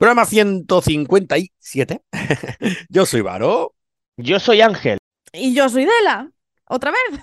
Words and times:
Programa 0.00 0.24
157. 0.24 2.00
Yo 2.88 3.04
soy 3.04 3.20
Varo. 3.20 3.74
Yo 4.16 4.40
soy 4.40 4.62
Ángel. 4.62 4.96
Y 5.30 5.52
yo 5.54 5.68
soy 5.68 5.84
Dela. 5.84 6.30
¿Otra 6.64 6.90
vez? 6.90 7.20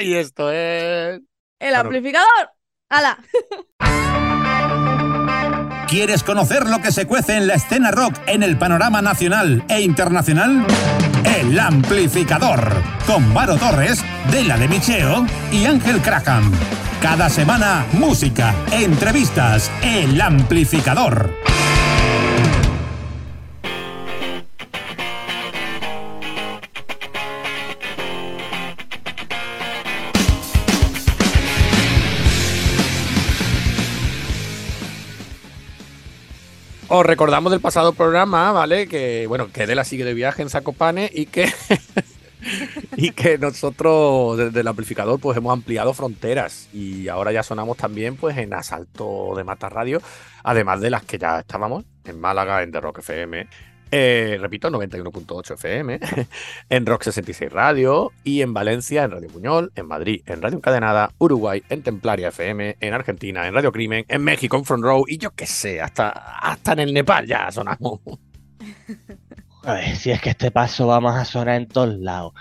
y 0.00 0.14
esto 0.14 0.50
es. 0.50 1.20
El 1.60 1.74
amplificador. 1.76 2.50
¡Hala! 2.88 3.18
¿Quieres 5.88 6.24
conocer 6.24 6.68
lo 6.68 6.82
que 6.82 6.90
se 6.90 7.06
cuece 7.06 7.36
en 7.36 7.46
la 7.46 7.54
escena 7.54 7.92
rock 7.92 8.16
en 8.26 8.42
el 8.42 8.58
panorama 8.58 9.00
nacional 9.00 9.64
e 9.68 9.80
internacional? 9.80 10.66
El 11.24 11.56
Amplificador, 11.56 12.82
con 13.06 13.32
Varo 13.32 13.56
Torres, 13.58 14.04
Dela 14.32 14.58
de 14.58 14.66
Micheo 14.66 15.24
y 15.52 15.66
Ángel 15.66 16.02
Craham. 16.02 16.50
Cada 17.00 17.30
semana, 17.30 17.86
música, 17.92 18.54
entrevistas, 18.72 19.70
El 19.82 20.20
Amplificador. 20.20 21.43
Os 36.88 37.06
recordamos 37.06 37.50
del 37.50 37.62
pasado 37.62 37.94
programa, 37.94 38.52
¿vale? 38.52 38.86
Que, 38.86 39.26
bueno, 39.26 39.48
que 39.50 39.66
Dela 39.66 39.84
sigue 39.84 40.04
de 40.04 40.12
viaje 40.12 40.42
en 40.42 40.50
Zacopane 40.50 41.10
y 41.12 41.26
que, 41.26 41.50
y 42.96 43.12
que 43.12 43.38
nosotros 43.38 44.36
desde 44.36 44.60
el 44.60 44.68
amplificador 44.68 45.18
pues 45.18 45.38
hemos 45.38 45.52
ampliado 45.52 45.94
fronteras 45.94 46.68
y 46.74 47.08
ahora 47.08 47.32
ya 47.32 47.42
sonamos 47.42 47.78
también 47.78 48.16
pues 48.16 48.36
en 48.36 48.52
Asalto 48.52 49.32
de 49.34 49.44
Mata 49.44 49.70
Radio, 49.70 50.02
además 50.42 50.82
de 50.82 50.90
las 50.90 51.04
que 51.04 51.18
ya 51.18 51.40
estábamos 51.40 51.84
en 52.04 52.20
Málaga, 52.20 52.62
en 52.62 52.70
The 52.70 52.80
Rock 52.80 52.98
FM, 52.98 53.48
eh, 53.96 54.38
repito, 54.40 54.70
91.8 54.70 55.54
FM, 55.54 56.00
en 56.68 56.84
Rock 56.84 57.04
66 57.04 57.52
Radio 57.52 58.10
y 58.24 58.42
en 58.42 58.52
Valencia, 58.52 59.04
en 59.04 59.12
Radio 59.12 59.28
Puñol, 59.28 59.70
en 59.76 59.86
Madrid, 59.86 60.20
en 60.26 60.42
Radio 60.42 60.56
Encadenada, 60.56 61.12
Uruguay, 61.18 61.62
en 61.68 61.82
Templaria 61.82 62.28
FM, 62.28 62.76
en 62.80 62.92
Argentina, 62.92 63.46
en 63.46 63.54
Radio 63.54 63.70
Crimen, 63.70 64.04
en 64.08 64.24
México, 64.24 64.56
en 64.56 64.64
Front 64.64 64.82
Row 64.82 65.04
y 65.06 65.18
yo 65.18 65.30
qué 65.30 65.46
sé, 65.46 65.80
hasta, 65.80 66.08
hasta 66.10 66.72
en 66.72 66.80
el 66.80 66.92
Nepal 66.92 67.24
ya 67.24 67.52
sonamos. 67.52 68.00
A 69.62 69.74
ver, 69.74 69.94
si 69.94 70.10
es 70.10 70.20
que 70.20 70.30
este 70.30 70.50
paso 70.50 70.88
vamos 70.88 71.14
a 71.14 71.24
sonar 71.24 71.54
en 71.54 71.68
todos 71.68 71.94
lados. 71.94 72.32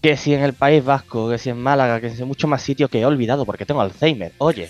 Que 0.00 0.16
si 0.16 0.34
en 0.34 0.42
el 0.44 0.52
País 0.52 0.84
Vasco, 0.84 1.28
que 1.28 1.38
si 1.38 1.50
en 1.50 1.60
Málaga, 1.60 2.00
que 2.00 2.10
si 2.10 2.22
en 2.22 2.28
muchos 2.28 2.48
más 2.48 2.62
sitios 2.62 2.88
que 2.90 3.00
he 3.00 3.06
olvidado 3.06 3.44
porque 3.44 3.66
tengo 3.66 3.80
Alzheimer. 3.80 4.32
Oye, 4.38 4.68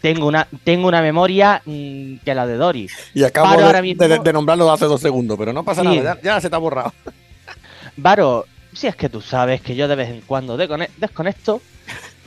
tengo 0.00 0.26
una, 0.26 0.46
tengo 0.64 0.88
una 0.88 1.02
memoria 1.02 1.60
mm, 1.64 2.16
que 2.24 2.34
la 2.34 2.46
de 2.46 2.56
Doris. 2.56 2.92
Y 3.14 3.22
acabo 3.24 3.48
Varo 3.48 3.72
de, 3.72 3.82
mismo- 3.82 4.06
de- 4.08 4.18
de 4.18 4.32
nombrarlo 4.32 4.70
hace 4.72 4.86
dos 4.86 5.00
segundos, 5.00 5.36
pero 5.38 5.52
no 5.52 5.64
pasa 5.64 5.82
Sí. 5.82 5.88
nada, 5.88 6.14
ya, 6.16 6.34
ya 6.36 6.40
se 6.40 6.48
te 6.50 6.56
ha 6.56 6.58
borrado. 6.58 6.92
Varo, 7.96 8.46
si 8.72 8.86
es 8.86 8.96
que 8.96 9.08
tú 9.08 9.20
sabes 9.20 9.60
que 9.60 9.74
yo 9.74 9.88
de 9.88 9.96
vez 9.96 10.08
en 10.10 10.20
cuando 10.22 10.56
desconecto. 10.56 11.60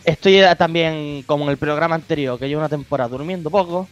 Estoy 0.06 0.42
también 0.58 1.24
como 1.26 1.46
en 1.46 1.52
el 1.52 1.58
programa 1.58 1.96
anterior, 1.96 2.38
que 2.38 2.48
llevo 2.50 2.60
una 2.60 2.68
temporada 2.68 3.08
durmiendo 3.10 3.50
poco. 3.50 3.88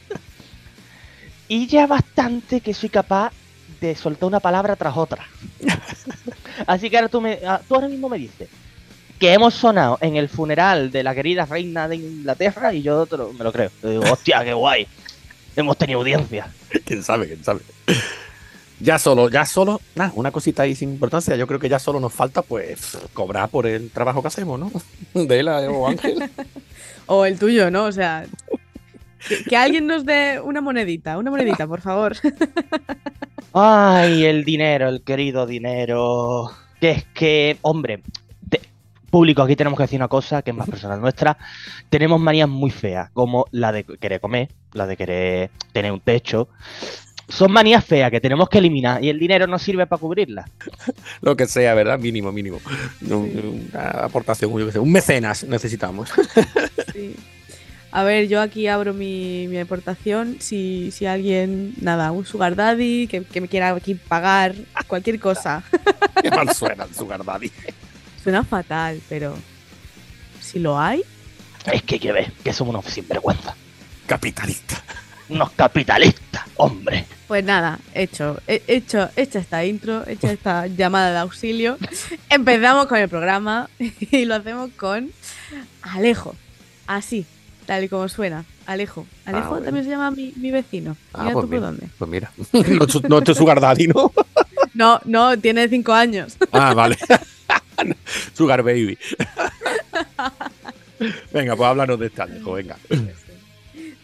Y 1.47 1.67
ya 1.67 1.87
bastante 1.87 2.59
que 2.59 2.73
soy 2.73 2.89
capaz 2.89 3.31
de 3.79 3.95
soltar 3.95 4.27
una 4.27 4.41
palabra 4.41 4.75
tras 4.75 4.95
otra. 4.97 5.25
Así 6.67 6.89
que 6.89 6.97
ahora 6.97 7.07
tú, 7.09 7.21
me, 7.21 7.39
ah, 7.47 7.61
tú 7.65 7.75
ahora 7.75 7.87
mismo 7.87 8.09
me 8.09 8.17
dices 8.17 8.49
que 9.21 9.33
hemos 9.33 9.53
sonado 9.53 9.99
en 10.01 10.15
el 10.15 10.27
funeral 10.27 10.89
de 10.91 11.03
la 11.03 11.13
querida 11.13 11.45
reina 11.45 11.87
de 11.87 11.97
Inglaterra 11.97 12.73
y 12.73 12.81
yo 12.81 13.05
te 13.05 13.17
lo- 13.17 13.31
me 13.33 13.43
lo 13.43 13.51
creo. 13.53 13.69
Digo, 13.83 14.03
hostia, 14.11 14.43
qué 14.43 14.51
guay. 14.53 14.87
Hemos 15.55 15.77
tenido 15.77 15.99
audiencia. 15.99 16.51
quién 16.85 17.03
sabe, 17.03 17.27
quién 17.27 17.43
sabe. 17.43 17.61
Ya 18.79 18.97
solo, 18.97 19.29
ya 19.29 19.45
solo, 19.45 19.79
nada, 19.93 20.11
una 20.15 20.31
cosita 20.31 20.63
ahí 20.63 20.73
sin 20.73 20.89
importancia. 20.89 21.35
Yo 21.35 21.45
creo 21.45 21.59
que 21.59 21.69
ya 21.69 21.77
solo 21.77 21.99
nos 21.99 22.11
falta, 22.11 22.41
pues, 22.41 22.97
cobrar 23.13 23.47
por 23.49 23.67
el 23.67 23.91
trabajo 23.91 24.23
que 24.23 24.29
hacemos, 24.29 24.59
¿no? 24.59 24.71
De 25.13 25.39
él 25.39 25.47
o 25.49 25.87
Ángel. 25.87 26.29
O 27.05 27.25
el 27.25 27.37
tuyo, 27.37 27.69
¿no? 27.69 27.85
O 27.85 27.91
sea, 27.91 28.25
que, 29.27 29.43
que 29.43 29.55
alguien 29.57 29.85
nos 29.85 30.03
dé 30.05 30.39
una 30.43 30.61
monedita, 30.61 31.17
una 31.17 31.29
monedita, 31.29 31.67
por 31.67 31.81
favor. 31.81 32.15
Ay, 33.53 34.23
el 34.25 34.45
dinero, 34.45 34.87
el 34.89 35.03
querido 35.03 35.45
dinero. 35.45 36.49
Que 36.79 36.91
es 36.91 37.03
que, 37.13 37.57
hombre, 37.61 38.01
público, 39.11 39.43
aquí 39.43 39.55
tenemos 39.55 39.77
que 39.77 39.83
decir 39.83 39.99
una 39.99 40.07
cosa 40.07 40.41
que 40.41 40.49
es 40.51 40.57
más 40.57 40.67
personal 40.69 40.99
nuestra. 40.99 41.37
Tenemos 41.89 42.19
manías 42.19 42.49
muy 42.49 42.71
feas, 42.71 43.11
como 43.11 43.45
la 43.51 43.71
de 43.71 43.83
querer 43.83 44.19
comer, 44.19 44.49
la 44.73 44.87
de 44.87 44.97
querer 44.97 45.51
tener 45.73 45.91
un 45.91 45.99
techo. 45.99 46.47
Son 47.29 47.51
manías 47.51 47.85
feas 47.85 48.09
que 48.11 48.19
tenemos 48.19 48.49
que 48.49 48.57
eliminar 48.57 49.01
y 49.03 49.09
el 49.09 49.17
dinero 49.19 49.47
no 49.47 49.57
sirve 49.59 49.85
para 49.87 49.99
cubrirlas. 49.99 50.49
Lo 51.21 51.35
que 51.37 51.45
sea, 51.45 51.73
¿verdad? 51.75 51.99
Mínimo, 51.99 52.31
mínimo. 52.31 52.59
Un- 53.09 53.67
Una 53.73 53.89
aportación, 54.05 54.51
yo 54.57 54.65
qué 54.65 54.71
sé, 54.73 54.79
un 54.79 54.91
mecenas 54.91 55.43
necesitamos. 55.43 56.09
Sí. 56.93 57.15
A 57.93 58.03
ver, 58.03 58.27
yo 58.29 58.39
aquí 58.41 58.67
abro 58.67 58.93
mi, 58.93 59.47
mi 59.49 59.57
aportación. 59.57 60.37
Si, 60.39 60.91
si 60.91 61.05
alguien, 61.05 61.73
nada, 61.81 62.11
un 62.13 62.25
sugar 62.25 62.55
daddy 62.55 63.07
que, 63.07 63.23
que 63.23 63.41
me 63.41 63.49
quiera 63.49 63.69
aquí 63.71 63.95
pagar 63.95 64.55
cualquier 64.87 65.19
cosa. 65.19 65.61
Qué 66.21 66.29
mal 66.31 66.49
suena 66.55 66.85
el 66.85 66.93
Sugar 66.95 67.23
Daddy. 67.25 67.51
Suena 68.23 68.43
fatal, 68.43 69.01
pero 69.09 69.35
si 70.41 70.59
lo 70.59 70.79
hay, 70.79 71.03
Es 71.71 71.83
que 71.83 71.95
hay 71.95 71.99
que 71.99 72.11
ver 72.11 72.31
que 72.43 72.53
somos 72.53 72.73
unos 72.75 72.85
sinvergüenza. 72.91 73.55
Capitalista. 74.07 74.81
Unos 75.29 75.51
capitalistas, 75.51 76.43
hombre. 76.57 77.05
pues 77.27 77.43
nada, 77.45 77.79
hecho, 77.93 78.41
he- 78.47 78.61
hecho, 78.67 79.09
hecha 79.15 79.39
esta 79.39 79.63
intro, 79.63 80.05
hecha 80.07 80.31
esta 80.31 80.67
llamada 80.67 81.11
de 81.11 81.17
auxilio. 81.19 81.77
Empezamos 82.29 82.87
con 82.87 82.97
el 82.97 83.07
programa 83.07 83.69
y 83.79 84.25
lo 84.25 84.35
hacemos 84.35 84.71
con 84.75 85.09
Alejo. 85.83 86.35
Así, 86.87 87.25
tal 87.65 87.85
y 87.85 87.89
como 87.89 88.09
suena. 88.09 88.43
Alejo. 88.65 89.07
Alejo 89.25 89.49
bueno. 89.51 89.63
también 89.65 89.85
se 89.85 89.91
llama 89.91 90.11
mi, 90.11 90.33
mi 90.35 90.51
vecino. 90.51 90.97
Ah, 91.13 91.23
Mira 91.23 91.33
pues 91.33 91.45
tú 91.45 91.49
por 91.51 91.61
dónde. 91.61 91.87
Pues 91.97 92.11
mira, 92.11 92.31
no, 92.51 92.59
es- 92.85 93.03
no 93.09 93.19
es 93.19 93.37
Sugar 93.37 93.61
Daddy, 93.61 93.87
¿no? 93.87 94.11
No, 94.73 94.99
no, 95.05 95.37
tiene 95.39 95.69
cinco 95.69 95.93
años. 95.93 96.35
Ah, 96.51 96.73
vale. 96.73 96.97
Sugar 98.33 98.63
Baby. 98.63 98.97
Venga, 101.31 101.55
pues 101.55 101.67
háblanos 101.67 101.99
de 101.99 102.07
este 102.07 102.21
Alejo, 102.21 102.53
venga. 102.53 102.77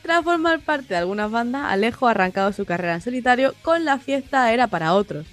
Tras 0.02 0.24
formar 0.24 0.62
parte 0.62 0.90
de 0.90 0.96
algunas 0.98 1.30
bandas, 1.30 1.66
Alejo 1.70 2.08
ha 2.08 2.12
arrancado 2.12 2.54
su 2.54 2.66
carrera 2.66 2.96
en 2.96 3.02
solitario 3.02 3.54
con 3.62 3.86
La 3.86 4.00
fiesta 4.00 4.52
era 4.54 4.68
para 4.68 4.94
otros, 4.94 5.26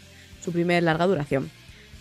su 0.44 0.52
primer 0.52 0.82
larga 0.82 1.06
duración. 1.06 1.50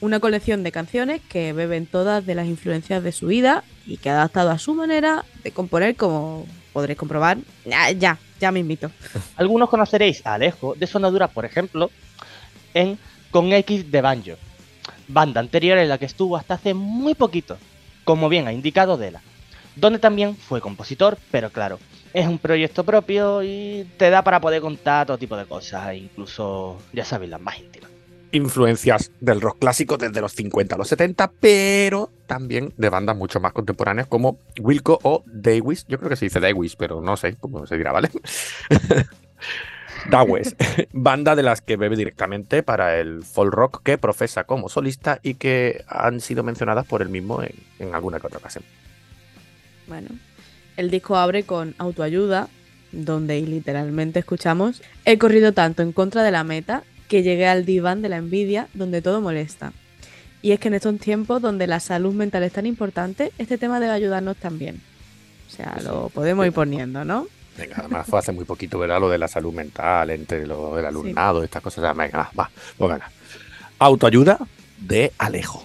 Una 0.02 0.20
colección 0.20 0.64
de 0.64 0.72
canciones 0.72 1.22
que 1.30 1.53
beben 1.53 1.86
todas 1.86 2.26
de 2.26 2.36
las 2.36 2.48
influencias 2.48 3.03
de 3.03 3.12
su 3.12 3.28
vida 3.28 3.64
y 3.86 3.98
que 3.98 4.09
ha 4.09 4.14
adaptado 4.14 4.50
a 4.50 4.58
su 4.58 4.74
manera 4.74 5.24
de 5.44 5.52
componer 5.52 5.96
como 5.96 6.46
podréis 6.74 6.98
comprobar. 6.98 7.38
Ya, 7.64 7.92
ya, 7.92 8.18
ya 8.40 8.52
me 8.52 8.59
invito. 8.59 8.92
Algunos 9.38 9.70
conoceréis 9.70 10.26
a 10.26 10.34
Alejo 10.34 10.76
de 10.76 10.88
Sonadura, 10.88 11.28
por 11.28 11.46
ejemplo, 11.46 11.90
en 12.74 12.98
Con 13.32 13.53
X 13.53 13.92
de 13.92 14.02
Banjo, 14.02 14.34
banda 15.08 15.40
anterior 15.40 15.78
en 15.78 15.90
la 15.90 15.97
que 15.97 16.06
estuvo 16.06 16.38
hasta 16.38 16.56
hace 16.56 16.74
muy 16.74 17.16
poquito, 17.16 17.58
como 18.03 18.30
bien 18.30 18.47
ha 18.47 18.53
indicado 18.53 18.97
Dela, 18.97 19.22
donde 19.75 20.00
también 20.00 20.36
fue 20.36 20.62
compositor, 20.62 21.18
pero 21.31 21.50
claro, 21.50 21.80
es 22.14 22.28
un 22.28 22.38
proyecto 22.38 22.84
propio 22.84 23.44
y 23.44 23.88
te 23.97 24.09
da 24.09 24.24
para 24.24 24.40
poder 24.40 24.62
contar 24.62 25.08
todo 25.08 25.18
tipo 25.18 25.36
de 25.36 25.46
cosas, 25.46 25.96
incluso, 25.96 26.78
ya 26.94 27.06
sabéis, 27.06 27.31
las 27.31 27.41
más 27.41 27.59
íntimas. 27.59 27.90
Influencias 28.31 29.12
del 29.19 29.41
rock 29.41 29.59
clásico 29.59 29.97
desde 29.97 30.19
los 30.19 30.31
50 30.34 30.74
a 30.74 30.78
los 30.78 30.88
70, 30.88 31.31
pero 31.40 32.09
también 32.25 32.74
de 32.78 32.90
bandas 32.90 33.16
mucho 33.16 33.40
más 33.40 33.53
contemporáneas 33.53 34.08
como 34.08 34.40
Wilco 34.59 35.00
o 35.03 35.24
Dawes. 35.28 35.85
Yo 35.88 36.00
creo 36.00 36.09
que 36.09 36.16
se 36.16 36.25
dice 36.25 36.40
Dawes, 36.40 36.75
pero 36.75 37.00
no 37.00 37.16
sé 37.16 37.35
cómo 37.35 37.68
se 37.68 37.78
dirá, 37.78 37.91
¿vale? 37.91 38.09
Dawes, 40.09 40.56
banda 40.94 41.36
de 41.36 41.44
las 41.44 41.61
que 41.61 41.78
bebe 41.78 41.96
directamente 41.96 42.64
para 42.64 43.00
el 43.00 43.23
folk 43.23 43.53
rock 43.53 43.84
que 43.84 43.97
profesa 43.97 44.44
como 44.44 44.70
solista 44.70 45.20
y 45.23 45.35
que 45.35 45.84
han 45.88 46.22
sido 46.22 46.44
mencionadas 46.44 46.85
por 46.85 47.02
él 47.02 47.09
mismo 47.09 47.41
en, 47.41 47.53
en 47.79 47.96
alguna 47.96 48.20
que 48.20 48.28
otra 48.28 48.40
ocasión. 48.40 48.64
Bueno, 49.88 50.09
el 50.78 50.90
disco 50.90 51.17
abre 51.17 51.44
con 51.44 51.76
Autoayuda, 51.78 52.50
donde 52.91 53.41
literalmente 53.41 54.20
escuchamos 54.20 54.82
He 55.05 55.17
corrido 55.17 55.52
tanto 55.52 55.82
en 55.82 55.91
contra 55.91 56.23
de 56.23 56.32
la 56.32 56.44
meta 56.44 56.84
que 57.08 57.23
llegué 57.23 57.47
al 57.47 57.66
diván 57.66 58.02
de 58.02 58.09
la 58.09 58.17
envidia 58.17 58.67
donde 58.73 59.02
todo 59.02 59.22
molesta. 59.22 59.73
Y 60.41 60.52
es 60.52 60.59
que 60.59 60.67
en 60.67 60.73
estos 60.73 60.97
tiempos 61.00 61.41
donde 61.41 61.67
la 61.67 61.79
salud 61.79 62.14
mental 62.14 62.44
es 62.44 62.52
tan 62.52 62.66
importante, 62.66 63.32
este 63.38 63.58
tema 63.58 63.79
debe 63.79 63.94
ayudarnos 63.94 64.35
también. 64.38 64.82
O 65.47 65.55
sea, 65.55 65.79
lo 65.84 66.09
podemos 66.09 66.46
ir 66.46 66.52
poniendo, 66.52 67.05
¿no? 67.05 67.28
Venga, 67.58 67.76
además 67.78 68.08
fue 68.09 68.20
hace 68.20 68.32
muy 68.32 68.46
poquito, 68.46 68.79
¿verdad? 68.79 69.00
Lo 69.00 69.09
de 69.09 69.17
la 69.17 69.28
salud 69.28 69.53
mental, 69.53 70.09
entre 70.09 70.47
lo 70.47 70.76
del 70.76 70.85
alumnado, 70.85 71.40
sí. 71.40 71.46
estas 71.46 71.61
cosas. 71.61 71.79
O 71.79 71.82
sea, 71.82 71.94
venga, 71.94 72.29
va, 72.38 72.50
pues 72.78 72.91
venga. 72.91 73.11
Autoayuda 73.79 74.40
de 74.79 75.11
Alejo. 75.17 75.64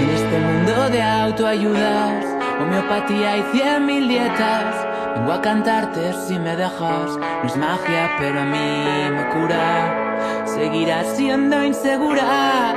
En 0.00 0.10
este 0.10 0.38
mundo 0.38 0.90
de 0.90 1.02
autoayudas, 1.02 2.24
homeopatía 2.60 3.36
y 3.36 3.42
cien 3.52 3.86
mil 3.86 4.08
dietas 4.08 4.95
Vengo 5.16 5.32
a 5.32 5.40
cantarte 5.40 6.12
si 6.12 6.38
me 6.38 6.54
dejas, 6.56 7.16
no 7.16 7.42
es 7.46 7.56
magia, 7.56 8.10
pero 8.18 8.38
a 8.38 8.44
mí 8.44 8.84
me 9.16 9.26
cura. 9.30 10.44
Seguirás 10.44 11.06
siendo 11.16 11.64
insegura, 11.64 12.74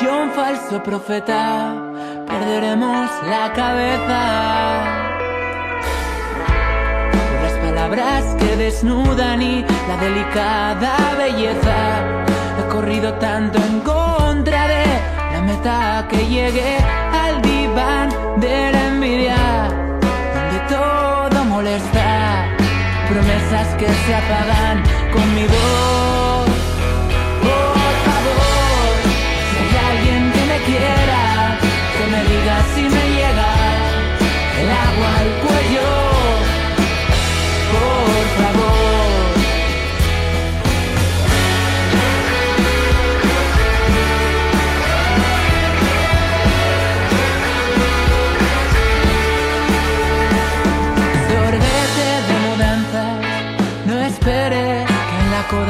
yo 0.00 0.22
un 0.22 0.30
falso 0.30 0.80
profeta, 0.80 1.74
perderemos 2.28 3.10
la 3.28 3.52
cabeza. 3.52 4.20
Por 7.10 7.42
las 7.42 7.58
palabras 7.66 8.36
que 8.38 8.56
desnudan 8.56 9.42
y 9.42 9.62
la 9.88 9.96
delicada 9.96 11.16
belleza, 11.18 11.78
he 12.60 12.68
corrido 12.70 13.14
tanto 13.14 13.58
en 13.58 13.80
contra 13.80 14.68
de 14.68 14.84
la 15.32 15.42
meta 15.42 16.06
que 16.08 16.28
llegué 16.28 16.76
al 17.24 17.42
diván 17.42 18.08
de 18.40 18.70
la 18.70 18.81
promesas 23.52 23.74
que 23.76 23.86
se 23.86 24.14
apagan 24.14 24.82
con 25.12 25.34
mi 25.34 25.46
voz. 25.46 26.11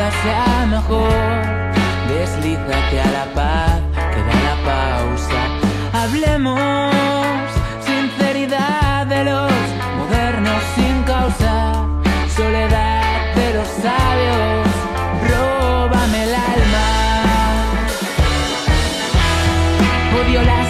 La 0.02 0.10
coda 0.10 0.22
sea 0.22 0.66
mejor. 0.66 1.12
Deslízate 2.08 3.00
a 3.00 3.10
la 3.18 3.24
paz, 3.34 3.80
que 4.12 4.20
da 4.28 4.36
la 4.48 4.56
pausa. 4.70 5.40
Hablemos 5.92 6.94
sinceridad 7.86 9.06
de 9.06 9.24
los 9.24 9.52
modernos 9.98 10.62
sin 10.74 11.02
causa. 11.04 11.86
Soledad 12.36 13.34
de 13.34 13.54
los 13.54 13.68
sabios, 13.84 14.66
róbame 15.30 16.24
el 16.24 16.34
alma. 16.34 16.88
Odio 20.20 20.42
las 20.42 20.61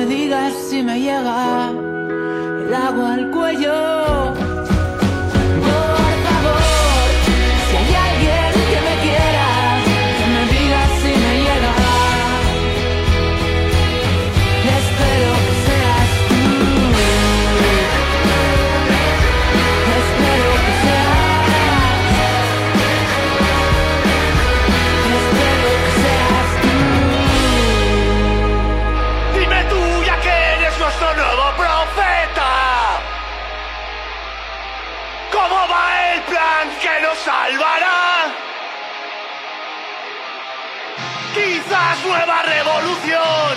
me 0.00 0.06
diga 0.06 0.50
si 0.50 0.82
me 0.82 0.98
llega 0.98 1.70
el 1.70 2.74
agua 2.74 3.14
al 3.14 3.30
cuello. 3.30 4.49
Salvará? 37.24 38.32
Quizás 41.34 42.04
nueva 42.04 42.42
revolución, 42.42 43.54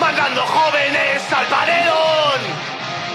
mandando 0.00 0.42
jóvenes 0.46 1.32
al 1.32 1.46
paredón, 1.46 2.40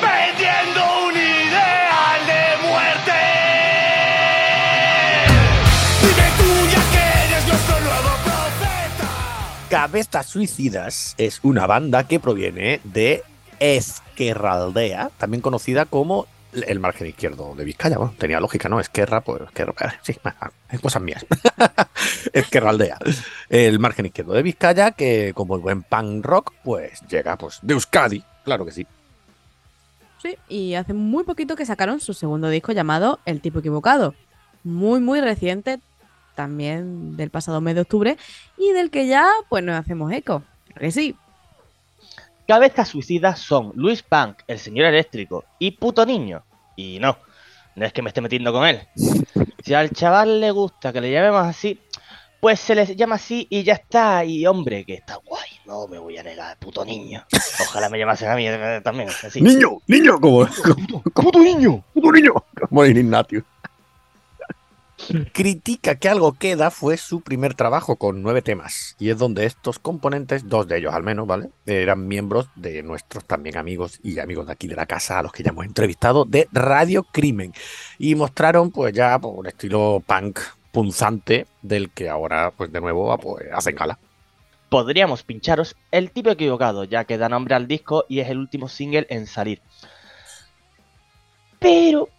vendiendo 0.01 1.07
un 1.07 1.15
ideal 1.15 2.19
de 2.27 2.67
muerte. 2.67 3.19
Dime 6.01 6.27
tú 6.37 6.67
ya 6.73 6.83
que 6.91 7.03
eres 7.25 7.47
nuestro 7.47 7.79
nuevo 7.79 8.11
profeta. 8.23 9.07
Cabezas 9.69 10.27
Suicidas 10.27 11.15
es 11.17 11.39
una 11.43 11.65
banda 11.65 12.07
que 12.07 12.19
proviene 12.19 12.81
de 12.83 13.23
Esquerraldea, 13.59 15.09
también 15.17 15.41
conocida 15.41 15.85
como 15.85 16.27
el 16.67 16.79
margen 16.79 17.07
izquierdo 17.07 17.55
de 17.55 17.63
Vizcaya. 17.63 17.97
Bueno, 17.97 18.13
tenía 18.17 18.39
lógica, 18.39 18.69
¿no? 18.69 18.79
Esquerra, 18.79 19.21
pues 19.21 19.41
Esquerra, 19.41 19.73
eh, 19.81 19.99
sí, 20.01 20.15
es 20.71 20.79
cosas 20.81 21.01
mías. 21.01 21.25
Esquerraldea, 22.33 22.97
el 23.49 23.79
margen 23.79 24.07
izquierdo 24.07 24.33
de 24.33 24.43
Vizcaya, 24.43 24.91
que 24.91 25.33
como 25.33 25.55
el 25.55 25.61
buen 25.61 25.83
punk 25.83 26.25
rock, 26.25 26.53
pues 26.63 27.01
llega 27.09 27.37
pues 27.37 27.59
de 27.61 27.73
Euskadi, 27.73 28.23
claro 28.43 28.65
que 28.65 28.71
sí. 28.71 28.87
Sí, 30.21 30.37
y 30.49 30.73
hace 30.73 30.93
muy 30.93 31.23
poquito 31.23 31.55
que 31.55 31.65
sacaron 31.65 31.99
su 31.99 32.13
segundo 32.13 32.49
disco 32.49 32.71
llamado 32.71 33.19
El 33.25 33.41
tipo 33.41 33.59
equivocado. 33.59 34.15
Muy, 34.63 34.99
muy 34.99 35.21
reciente, 35.21 35.79
también 36.35 37.15
del 37.15 37.29
pasado 37.29 37.61
mes 37.61 37.75
de 37.75 37.81
octubre, 37.81 38.17
y 38.57 38.71
del 38.71 38.89
que 38.89 39.07
ya 39.07 39.29
pues 39.49 39.63
nos 39.63 39.75
hacemos 39.75 40.11
eco. 40.11 40.43
Que 40.77 40.91
sí, 40.91 41.15
Cabezas 42.47 42.87
suicidas 42.87 43.39
son 43.39 43.73
Luis 43.75 44.03
Punk, 44.03 44.37
el 44.47 44.57
señor 44.57 44.85
eléctrico 44.85 45.43
y 45.59 45.71
puto 45.71 46.05
niño. 46.05 46.43
Y 46.77 46.99
no, 46.99 47.17
no 47.75 47.85
es 47.85 47.91
que 47.91 48.01
me 48.01 48.09
esté 48.09 48.21
metiendo 48.21 48.53
con 48.53 48.65
él. 48.65 48.87
Si 49.65 49.73
al 49.73 49.89
chaval 49.89 50.39
le 50.39 50.51
gusta 50.51 50.93
que 50.93 51.01
le 51.01 51.11
llamemos 51.11 51.45
así, 51.45 51.81
pues 52.39 52.59
se 52.59 52.75
le 52.75 52.95
llama 52.95 53.15
así 53.15 53.47
y 53.49 53.63
ya 53.63 53.73
está. 53.73 54.23
Y 54.23 54.45
hombre, 54.45 54.85
que 54.85 54.93
está 54.93 55.15
guay. 55.25 55.49
No 55.65 55.87
me 55.87 55.97
voy 55.97 56.17
a 56.17 56.23
negar, 56.23 56.57
puto 56.59 56.85
niño. 56.85 57.25
Ojalá 57.61 57.89
me 57.89 57.97
llamasen 57.97 58.29
a 58.29 58.35
mí 58.35 58.47
eh, 58.47 58.79
también. 58.83 59.09
Así. 59.09 59.41
Niño, 59.41 59.79
niño, 59.87 60.19
como, 60.21 60.47
como, 60.63 61.03
como 61.13 61.31
tu 61.31 61.39
niño, 61.39 61.83
puto 61.93 62.11
niño, 62.11 62.31
como 62.69 62.83
el. 62.83 63.09
Critica 65.31 65.95
que 65.95 66.09
algo 66.09 66.33
queda 66.33 66.71
fue 66.71 66.97
su 66.97 67.21
primer 67.21 67.53
trabajo 67.53 67.97
con 67.97 68.23
nueve 68.23 68.41
temas 68.41 68.95
y 68.99 69.09
es 69.09 69.17
donde 69.17 69.45
estos 69.45 69.77
componentes, 69.77 70.49
dos 70.49 70.67
de 70.67 70.79
ellos 70.79 70.93
al 70.93 71.03
menos, 71.03 71.27
¿vale? 71.27 71.49
Eran 71.65 72.07
miembros 72.07 72.49
de 72.55 72.81
nuestros 72.81 73.23
también 73.25 73.57
amigos 73.57 73.99
y 74.03 74.17
amigos 74.19 74.47
de 74.47 74.53
aquí 74.53 74.67
de 74.67 74.75
la 74.75 74.87
casa 74.87 75.19
a 75.19 75.23
los 75.23 75.31
que 75.31 75.43
ya 75.43 75.51
hemos 75.51 75.65
entrevistado 75.65 76.25
de 76.25 76.47
Radio 76.51 77.03
Crimen 77.03 77.53
y 77.99 78.15
mostraron 78.15 78.71
pues 78.71 78.91
ya 78.91 79.19
por 79.19 79.37
un 79.37 79.45
estilo 79.45 80.01
punk 80.05 80.39
punzante 80.71 81.45
del 81.61 81.91
que 81.91 82.09
ahora 82.09 82.51
pues 82.57 82.71
de 82.71 82.81
nuevo 82.81 83.15
pues, 83.19 83.45
hacen 83.53 83.75
gala. 83.75 83.99
Podríamos 84.69 85.23
pincharos 85.23 85.75
El 85.91 86.11
tipo 86.11 86.29
equivocado, 86.29 86.83
ya 86.83 87.05
que 87.05 87.17
da 87.17 87.29
nombre 87.29 87.55
al 87.55 87.67
disco 87.67 88.03
y 88.09 88.19
es 88.19 88.29
el 88.29 88.39
último 88.39 88.67
single 88.67 89.07
en 89.09 89.27
salir. 89.27 89.61
Pero, 91.59 92.09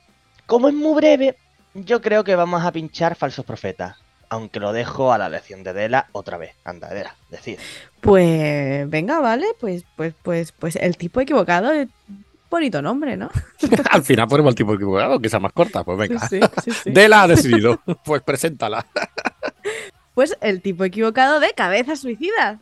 como 0.47 0.69
es 0.69 0.75
muy 0.75 0.95
breve, 0.95 1.37
yo 1.85 2.01
creo 2.01 2.25
que 2.25 2.35
vamos 2.37 2.65
a 2.65 2.73
pinchar 2.73 3.15
Falsos 3.17 3.45
Profetas. 3.45 3.97
Aunque 4.31 4.61
lo 4.61 4.73
dejo 4.75 5.13
a 5.13 5.19
la 5.19 5.29
lección 5.31 5.63
de 5.65 5.73
Dela 5.73 6.09
otra 6.13 6.37
vez. 6.37 6.55
Anda, 6.65 6.89
Dela, 6.89 7.15
decir. 7.31 7.59
Pues 8.01 8.89
venga, 8.91 9.21
vale, 9.21 9.47
pues, 9.59 9.85
pues, 9.97 10.13
pues, 10.23 10.53
pues 10.53 10.77
el 10.77 10.97
tipo 10.99 11.21
equivocado. 11.21 11.73
eh, 11.73 11.89
Bonito 12.51 12.81
nombre, 12.81 13.17
¿no? 13.17 13.31
Al 13.91 14.03
final 14.03 14.27
ponemos 14.29 14.53
el 14.53 14.57
tipo 14.57 14.75
equivocado, 14.75 15.19
que 15.21 15.29
sea 15.29 15.41
más 15.41 15.53
corta. 15.53 15.85
Pues 15.85 15.99
venga. 15.99 16.29
Sí, 16.29 16.41
sí, 16.63 16.71
sí. 16.71 16.91
Dela 16.91 17.23
ha 17.23 17.29
decidido. 17.29 17.81
Pues 18.05 18.23
preséntala. 18.23 18.87
Pues 20.15 20.37
el 20.41 20.61
tipo 20.63 20.85
equivocado 20.85 21.41
de 21.41 21.53
cabeza 21.53 21.95
suicida. 21.97 22.59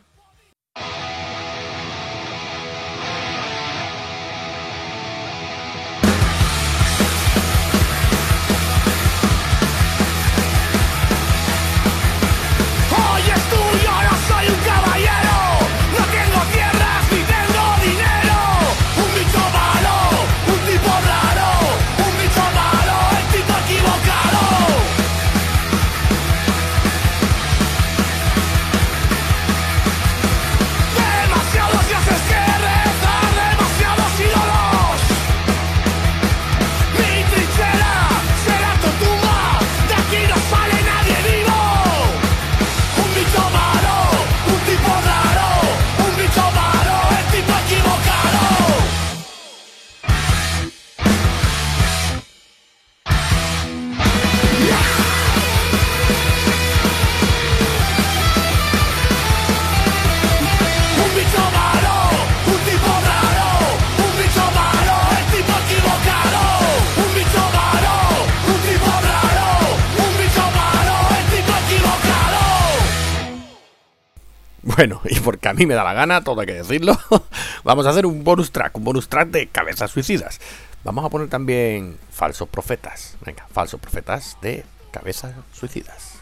Bueno, 74.77 75.01
y 75.05 75.19
porque 75.21 75.49
a 75.49 75.53
mí 75.53 75.65
me 75.65 75.73
da 75.73 75.83
la 75.83 75.93
gana, 75.93 76.23
todo 76.23 76.39
hay 76.41 76.45
que 76.45 76.53
decirlo, 76.53 76.95
vamos 77.63 77.87
a 77.87 77.89
hacer 77.89 78.05
un 78.05 78.23
bonus 78.23 78.51
track, 78.51 78.77
un 78.77 78.83
bonus 78.83 79.09
track 79.09 79.29
de 79.29 79.47
cabezas 79.47 79.89
suicidas. 79.89 80.39
Vamos 80.83 81.03
a 81.03 81.09
poner 81.09 81.29
también 81.29 81.97
falsos 82.11 82.47
profetas. 82.47 83.17
Venga, 83.25 83.47
falsos 83.51 83.81
profetas 83.81 84.37
de 84.39 84.63
cabezas 84.91 85.33
suicidas. 85.51 86.21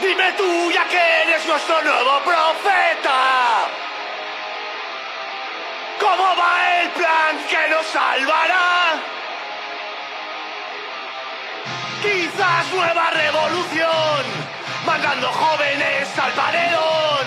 Dime 0.00 0.32
tú 0.36 0.72
ya 0.72 0.88
que 0.88 1.22
eres 1.22 1.46
nuestro 1.46 1.82
nuevo 1.84 2.18
profeta. 2.24 3.68
¿Cómo 6.00 6.24
va 6.36 6.82
el 6.82 6.90
plan 6.90 7.36
que 7.48 7.70
nos 7.70 7.86
salvará? 7.86 9.00
Quizás 12.02 12.74
nueva 12.74 13.10
revolución, 13.10 14.24
mandando 14.84 15.28
jóvenes 15.32 16.18
al 16.18 16.32
paredón, 16.32 17.26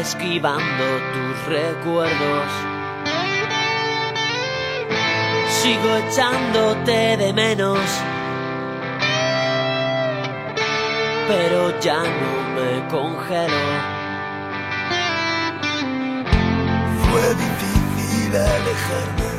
esquivando 0.00 0.84
tus 1.12 1.46
recuerdos. 1.46 2.50
Sigo 5.48 5.96
echándote 5.96 7.16
de 7.18 7.32
menos, 7.34 7.78
pero 11.28 11.78
ya 11.80 12.02
no 12.02 12.32
me 12.56 12.88
congelo. 12.88 14.00
Fue 17.04 17.34
difícil 17.34 18.36
alejarme, 18.36 19.29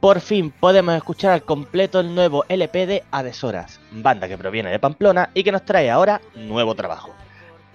Por 0.00 0.20
fin 0.22 0.50
podemos 0.50 0.94
escuchar 0.94 1.32
al 1.32 1.42
completo 1.42 2.00
el 2.00 2.14
nuevo 2.14 2.46
LP 2.48 2.86
de 2.86 3.04
Adesoras, 3.10 3.80
banda 3.92 4.28
que 4.28 4.38
proviene 4.38 4.70
de 4.70 4.78
Pamplona 4.78 5.28
y 5.34 5.44
que 5.44 5.52
nos 5.52 5.66
trae 5.66 5.90
ahora 5.90 6.22
nuevo 6.34 6.74
trabajo. 6.74 7.14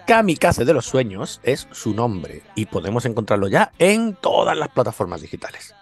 Kamikaze 0.08 0.66
de 0.66 0.74
los 0.74 0.88
Sueños 0.88 1.40
es 1.44 1.68
su 1.72 1.94
nombre 1.94 2.42
y 2.56 2.66
podemos 2.66 3.06
encontrarlo 3.06 3.48
ya 3.48 3.72
en 3.78 4.16
todas 4.16 4.58
las 4.58 4.70
plataformas 4.70 5.22
digitales. 5.22 5.76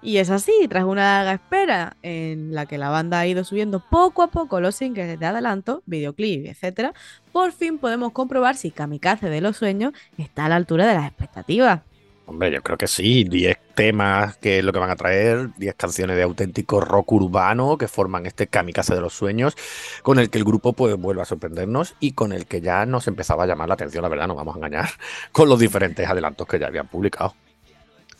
Y 0.00 0.16
es 0.16 0.30
así, 0.30 0.52
tras 0.68 0.84
una 0.84 1.18
larga 1.18 1.34
espera 1.34 1.96
en 2.02 2.54
la 2.54 2.64
que 2.64 2.78
la 2.78 2.88
banda 2.88 3.20
ha 3.20 3.26
ido 3.26 3.44
subiendo 3.44 3.84
poco 3.90 4.22
a 4.22 4.30
poco 4.30 4.58
los 4.58 4.74
singles 4.74 5.18
de 5.18 5.26
adelanto, 5.26 5.82
videoclip, 5.84 6.46
etcétera, 6.46 6.94
por 7.30 7.52
fin 7.52 7.78
podemos 7.78 8.12
comprobar 8.12 8.56
si 8.56 8.70
Kamikaze 8.70 9.28
de 9.28 9.42
los 9.42 9.58
Sueños 9.58 9.92
está 10.16 10.46
a 10.46 10.48
la 10.48 10.56
altura 10.56 10.86
de 10.86 10.94
las 10.94 11.06
expectativas. 11.06 11.82
Hombre, 12.26 12.50
yo 12.50 12.62
creo 12.62 12.78
que 12.78 12.86
sí, 12.86 13.24
10 13.24 13.58
temas 13.74 14.36
que 14.36 14.58
es 14.58 14.64
lo 14.64 14.72
que 14.72 14.78
van 14.78 14.90
a 14.90 14.96
traer, 14.96 15.50
10 15.56 15.74
canciones 15.74 16.16
de 16.16 16.22
auténtico 16.22 16.80
rock 16.80 17.12
urbano 17.12 17.78
que 17.78 17.88
forman 17.88 18.26
este 18.26 18.46
Kamikaze 18.46 18.94
de 18.94 19.00
los 19.00 19.14
Sueños, 19.14 19.56
con 20.02 20.18
el 20.18 20.30
que 20.30 20.38
el 20.38 20.44
grupo 20.44 20.72
pues 20.72 20.96
vuelve 20.96 21.22
a 21.22 21.24
sorprendernos 21.24 21.94
y 22.00 22.12
con 22.12 22.32
el 22.32 22.46
que 22.46 22.60
ya 22.60 22.86
nos 22.86 23.08
empezaba 23.08 23.44
a 23.44 23.46
llamar 23.46 23.68
la 23.68 23.74
atención, 23.74 24.02
la 24.02 24.08
verdad, 24.08 24.28
no 24.28 24.34
vamos 24.34 24.54
a 24.54 24.58
engañar, 24.58 24.88
con 25.32 25.48
los 25.48 25.58
diferentes 25.58 26.08
adelantos 26.08 26.46
que 26.46 26.58
ya 26.58 26.66
habían 26.66 26.88
publicado. 26.88 27.34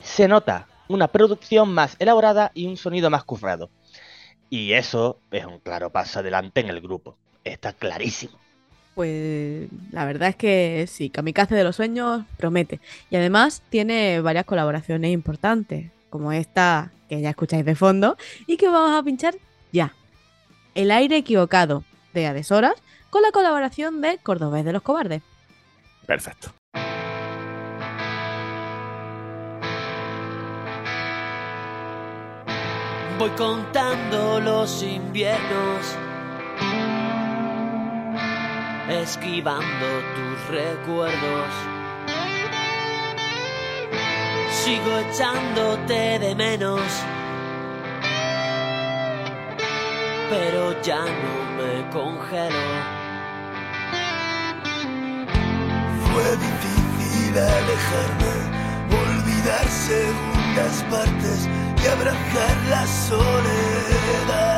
Se 0.02 0.28
nota 0.28 0.66
una 0.88 1.08
producción 1.08 1.72
más 1.72 1.96
elaborada 1.98 2.50
y 2.54 2.66
un 2.66 2.76
sonido 2.76 3.10
más 3.10 3.24
currado. 3.24 3.70
Y 4.50 4.72
eso 4.72 5.18
es 5.30 5.46
un 5.46 5.60
claro 5.60 5.90
paso 5.90 6.18
adelante 6.18 6.60
en 6.60 6.68
el 6.68 6.80
grupo. 6.80 7.16
Está 7.44 7.72
clarísimo. 7.72 8.41
Pues 8.94 9.68
la 9.90 10.04
verdad 10.04 10.28
es 10.28 10.36
que 10.36 10.86
sí, 10.88 11.08
Kamikaze 11.08 11.54
de 11.54 11.64
los 11.64 11.76
Sueños 11.76 12.24
promete. 12.36 12.80
Y 13.10 13.16
además 13.16 13.62
tiene 13.70 14.20
varias 14.20 14.44
colaboraciones 14.44 15.12
importantes, 15.12 15.90
como 16.10 16.32
esta 16.32 16.92
que 17.08 17.20
ya 17.20 17.30
escucháis 17.30 17.64
de 17.64 17.74
fondo 17.74 18.16
y 18.46 18.56
que 18.56 18.68
vamos 18.68 18.98
a 18.98 19.02
pinchar 19.02 19.34
ya. 19.72 19.94
El 20.74 20.90
aire 20.90 21.16
equivocado 21.16 21.84
de 22.14 22.26
Adesoras 22.26 22.74
con 23.10 23.22
la 23.22 23.30
colaboración 23.30 24.00
de 24.00 24.18
Cordobés 24.18 24.64
de 24.64 24.72
los 24.72 24.82
Cobardes. 24.82 25.22
Perfecto. 26.06 26.52
Voy 33.18 33.30
contando 33.30 34.40
los 34.40 34.82
inviernos, 34.82 35.96
esquivando 39.00 39.86
tus 40.14 40.48
recuerdos. 40.48 41.48
Sigo 44.50 44.98
echándote 44.98 46.18
de 46.18 46.34
menos, 46.34 46.82
pero 50.30 50.80
ya 50.82 51.04
no 51.04 51.34
me 51.56 51.90
congelo. 51.90 53.02
Fue 56.12 56.36
difícil 56.36 57.38
alejarme, 57.38 58.34
olvidar 59.04 59.66
segundas 59.68 60.84
partes 60.90 61.48
y 61.82 61.86
abrazar 61.88 62.56
la 62.68 62.86
soledad. 62.86 64.51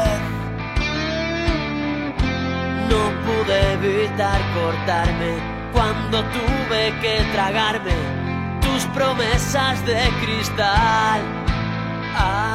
No 2.91 3.03
pude 3.25 3.73
evitar 3.73 4.41
cortarme 4.55 5.33
cuando 5.73 6.23
tuve 6.25 6.93
que 7.01 7.25
tragarme 7.33 7.95
tus 8.61 8.85
promesas 8.87 9.85
de 9.87 10.01
cristal. 10.23 11.21
Ah, 12.17 12.54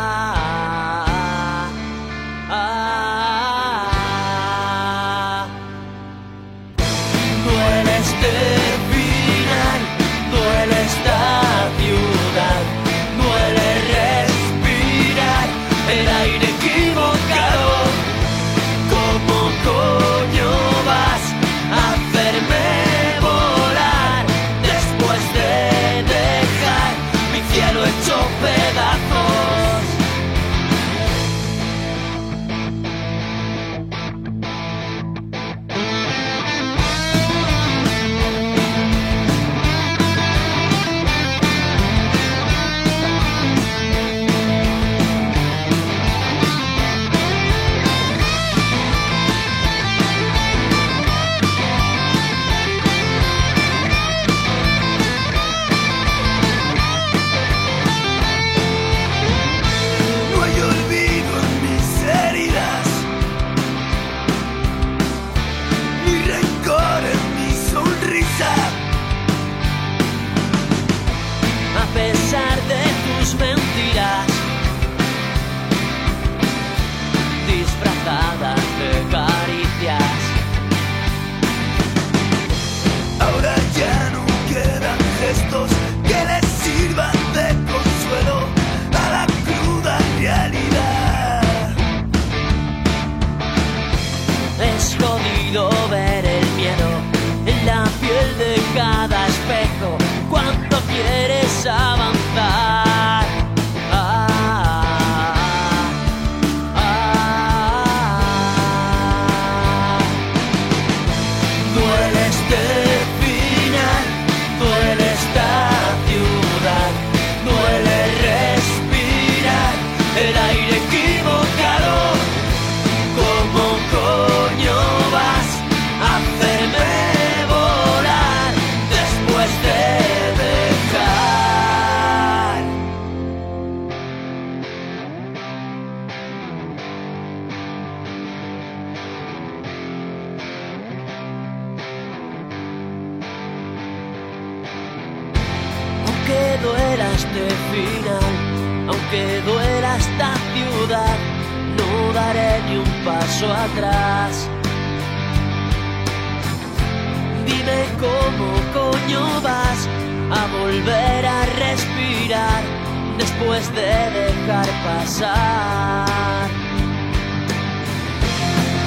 después 163.40 163.74
de 163.74 163.82
dejar 163.82 164.68
pasar. 164.84 166.50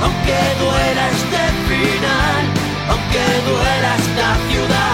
Aunque 0.03 0.39
duela 0.61 1.05
este 1.11 1.43
final, 1.69 2.43
aunque 2.91 3.25
duela 3.49 3.91
esta 3.97 4.29
ciudad, 4.51 4.92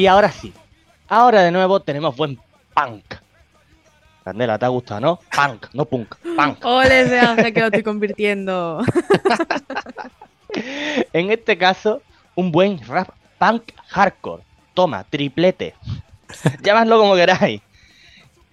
Y 0.00 0.06
ahora 0.06 0.32
sí, 0.32 0.50
ahora 1.08 1.42
de 1.42 1.50
nuevo 1.50 1.80
tenemos 1.80 2.16
buen 2.16 2.40
punk. 2.72 3.04
Candela, 4.24 4.58
¿te 4.58 4.64
ha 4.64 4.68
gustado, 4.68 4.98
no? 4.98 5.20
Punk, 5.36 5.66
no 5.74 5.84
punk, 5.84 6.16
punk. 6.36 6.64
Ole 6.64 7.02
ese 7.02 7.20
ángel 7.20 7.52
que 7.52 7.60
lo 7.60 7.66
estoy 7.66 7.82
convirtiendo. 7.82 8.82
En 11.12 11.30
este 11.30 11.58
caso, 11.58 12.00
un 12.34 12.50
buen 12.50 12.80
rap 12.86 13.10
punk 13.38 13.72
hardcore. 13.88 14.42
Toma, 14.72 15.04
triplete. 15.04 15.74
Llamadlo 16.62 16.98
como 16.98 17.14
queráis. 17.14 17.60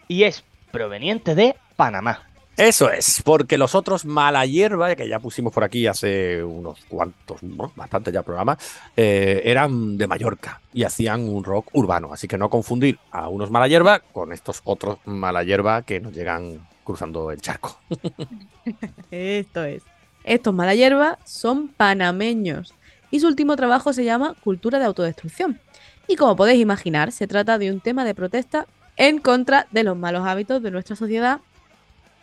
Y 0.10 0.24
es 0.24 0.44
proveniente 0.72 1.34
de 1.34 1.56
Panamá. 1.78 2.24
Eso 2.58 2.90
es, 2.90 3.22
porque 3.24 3.58
los 3.58 3.76
otros 3.76 4.04
Mala 4.04 4.46
Hierba, 4.46 4.96
que 4.96 5.08
ya 5.08 5.20
pusimos 5.20 5.54
por 5.54 5.64
aquí 5.64 5.86
hace 5.86 6.44
unos 6.44 6.84
cuantos, 6.90 7.40
bastante 7.76 8.12
ya 8.12 8.24
programas, 8.24 8.58
eh, 8.98 9.44
eran 9.46 9.98
de 9.98 10.08
Mallorca 10.08 10.60
y 10.74 10.84
hacían 10.84 11.30
un 11.30 11.44
rock 11.44 11.70
urbano. 11.74 12.12
Así 12.12 12.28
que 12.28 12.38
no 12.38 12.50
confundir 12.50 12.98
a 13.12 13.30
unos 13.30 13.52
Mala 13.52 13.68
Hierba 13.68 14.00
con 14.00 14.34
estos 14.34 14.62
otros 14.64 14.98
Mala 15.06 15.44
Hierba 15.44 15.84
que 15.84 16.00
nos 16.00 16.14
llegan 16.14 16.68
cruzando 16.88 17.32
el 17.32 17.42
charco. 17.42 17.78
Esto 19.12 19.66
es. 19.66 19.84
Estos 20.24 20.54
mala 20.54 20.74
hierba 20.74 21.20
son 21.26 21.68
panameños 21.68 22.74
y 23.12 23.20
su 23.20 23.28
último 23.28 23.56
trabajo 23.56 23.94
se 23.94 24.04
llama 24.06 24.36
Cultura 24.42 24.80
de 24.80 24.86
Autodestrucción. 24.86 25.60
Y 26.08 26.16
como 26.16 26.36
podéis 26.36 26.62
imaginar, 26.62 27.12
se 27.12 27.28
trata 27.28 27.58
de 27.58 27.72
un 27.72 27.82
tema 27.82 28.06
de 28.06 28.16
protesta 28.16 28.68
en 28.96 29.20
contra 29.20 29.68
de 29.72 29.84
los 29.84 29.98
malos 29.98 30.26
hábitos 30.26 30.64
de 30.64 30.72
nuestra 30.72 30.96
sociedad 30.96 31.40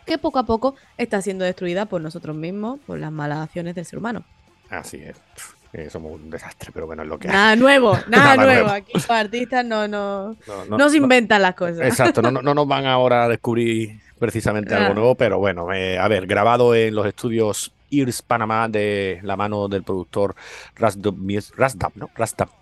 que 0.05 0.17
poco 0.17 0.39
a 0.39 0.45
poco 0.45 0.75
está 0.97 1.21
siendo 1.21 1.43
destruida 1.45 1.85
por 1.85 2.01
nosotros 2.01 2.35
mismos, 2.35 2.79
por 2.85 2.99
las 2.99 3.11
malas 3.11 3.39
acciones 3.39 3.75
del 3.75 3.85
ser 3.85 3.99
humano. 3.99 4.23
Así 4.69 4.97
es. 4.97 5.17
Eh, 5.73 5.89
somos 5.89 6.13
un 6.13 6.29
desastre, 6.29 6.71
pero 6.73 6.85
bueno, 6.87 7.03
es 7.03 7.09
lo 7.09 7.19
que 7.19 7.27
hay. 7.27 7.33
Nada 7.33 7.55
nuevo, 7.57 7.93
nada, 8.07 8.07
Nada 8.07 8.35
nuevo. 8.37 8.51
nuevo. 8.63 8.69
Aquí 8.69 8.91
los 8.93 9.09
artistas 9.09 9.65
no, 9.65 9.87
no, 9.87 10.29
No, 10.47 10.65
no, 10.69 10.77
no- 10.77 10.89
se 10.89 10.97
inventan 10.97 11.41
las 11.41 11.53
cosas. 11.55 11.79
Exacto, 11.81 12.21
no, 12.21 12.31
no, 12.31 12.41
no 12.41 12.53
nos 12.53 12.67
van 12.67 12.85
ahora 12.85 13.25
a 13.25 13.27
descubrir 13.29 13.99
precisamente 14.17 14.73
algo 14.73 14.87
Ah. 14.91 14.93
nuevo, 14.93 15.15
pero 15.15 15.37
bueno, 15.39 15.73
eh, 15.73 15.99
a 15.99 16.07
ver, 16.07 16.27
grabado 16.27 16.73
en 16.73 16.95
los 16.95 17.05
estudios 17.05 17.73
Ears 17.99 18.21
Panamá 18.21 18.67
de 18.67 19.19
la 19.23 19.35
mano 19.35 19.67
del 19.67 19.83
productor 19.83 20.35
Rasdub, 20.75 21.17
Mus- 21.17 21.53
Rasdab, 21.55 21.91
¿no? 21.95 22.09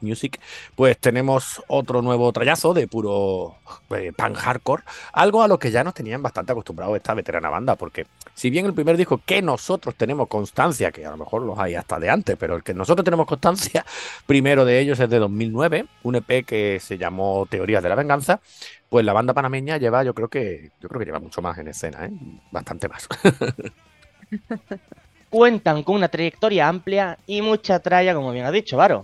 Music, 0.02 0.40
pues 0.76 0.98
tenemos 0.98 1.64
otro 1.68 2.02
nuevo 2.02 2.32
trayazo 2.32 2.74
de 2.74 2.88
puro 2.88 3.56
eh, 3.96 4.12
pan 4.16 4.34
hardcore, 4.34 4.84
algo 5.14 5.42
a 5.44 5.48
lo 5.48 5.58
que 5.60 5.72
ya 5.72 5.84
nos 5.84 5.94
tenían 5.94 6.22
bastante 6.22 6.52
acostumbrados 6.52 6.96
esta 6.96 7.14
veterana 7.14 7.50
banda, 7.50 7.76
porque 7.76 8.06
si 8.34 8.50
bien 8.50 8.66
el 8.66 8.74
primer 8.74 8.98
disco 8.98 9.22
que 9.26 9.42
nosotros 9.42 9.96
tenemos 9.96 10.28
constancia, 10.28 10.92
que 10.92 11.06
a 11.06 11.12
lo 11.12 11.18
mejor 11.18 11.42
los 11.44 11.58
hay 11.60 11.76
hasta 11.76 12.00
de 12.00 12.10
antes, 12.10 12.36
pero 12.38 12.56
el 12.56 12.64
que 12.64 12.74
nosotros 12.74 13.04
tenemos 13.06 13.26
constancia, 13.26 13.86
primero 14.26 14.66
de 14.66 14.80
ellos 14.80 15.00
es 15.00 15.10
de 15.10 15.20
2009, 15.20 15.86
un 16.04 16.16
EP 16.16 16.44
que 16.44 16.80
se 16.80 16.98
llamó 16.98 17.46
Teorías 17.50 17.82
de 17.84 17.90
la 17.90 17.96
Venganza, 17.96 18.42
pues 18.90 19.06
la 19.06 19.14
banda 19.14 19.34
panameña 19.34 19.78
lleva, 19.78 20.04
yo 20.04 20.14
creo 20.14 20.30
que, 20.30 20.72
yo 20.80 20.90
creo 20.90 21.00
que 21.00 21.06
lleva 21.06 21.20
mucho 21.20 21.42
más 21.42 21.58
en 21.58 21.68
escena, 21.70 22.06
¿eh? 22.06 22.12
bastante 22.52 22.88
más. 22.88 23.08
Cuentan 25.34 25.82
con 25.82 25.96
una 25.96 26.10
trayectoria 26.10 26.68
amplia 26.68 27.18
y 27.26 27.42
mucha 27.42 27.80
tralla, 27.80 28.14
como 28.14 28.32
bien 28.32 28.46
ha 28.46 28.52
dicho 28.52 28.78
Varo. 28.78 29.04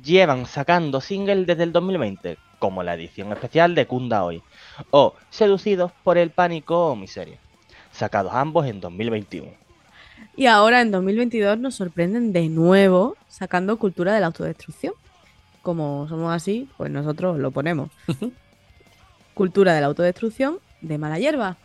Llevan 0.00 0.46
sacando 0.46 1.00
singles 1.00 1.44
desde 1.44 1.64
el 1.64 1.72
2020, 1.72 2.38
como 2.60 2.84
la 2.84 2.94
edición 2.94 3.32
especial 3.32 3.74
de 3.74 3.84
Kunda 3.84 4.22
Hoy, 4.22 4.44
o 4.92 5.14
Seducidos 5.28 5.90
por 6.04 6.18
el 6.18 6.30
Pánico 6.30 6.86
o 6.86 6.94
Miseria, 6.94 7.40
sacados 7.90 8.32
ambos 8.32 8.64
en 8.66 8.80
2021. 8.80 9.50
Y 10.36 10.46
ahora 10.46 10.82
en 10.82 10.92
2022 10.92 11.58
nos 11.58 11.74
sorprenden 11.74 12.32
de 12.32 12.48
nuevo 12.48 13.16
sacando 13.26 13.76
cultura 13.76 14.14
de 14.14 14.20
la 14.20 14.26
autodestrucción. 14.26 14.94
Como 15.62 16.06
somos 16.08 16.32
así, 16.32 16.68
pues 16.76 16.92
nosotros 16.92 17.40
lo 17.40 17.50
ponemos. 17.50 17.90
cultura 19.34 19.74
de 19.74 19.80
la 19.80 19.88
autodestrucción 19.88 20.60
de 20.80 20.96
mala 20.96 21.18
hierba. 21.18 21.56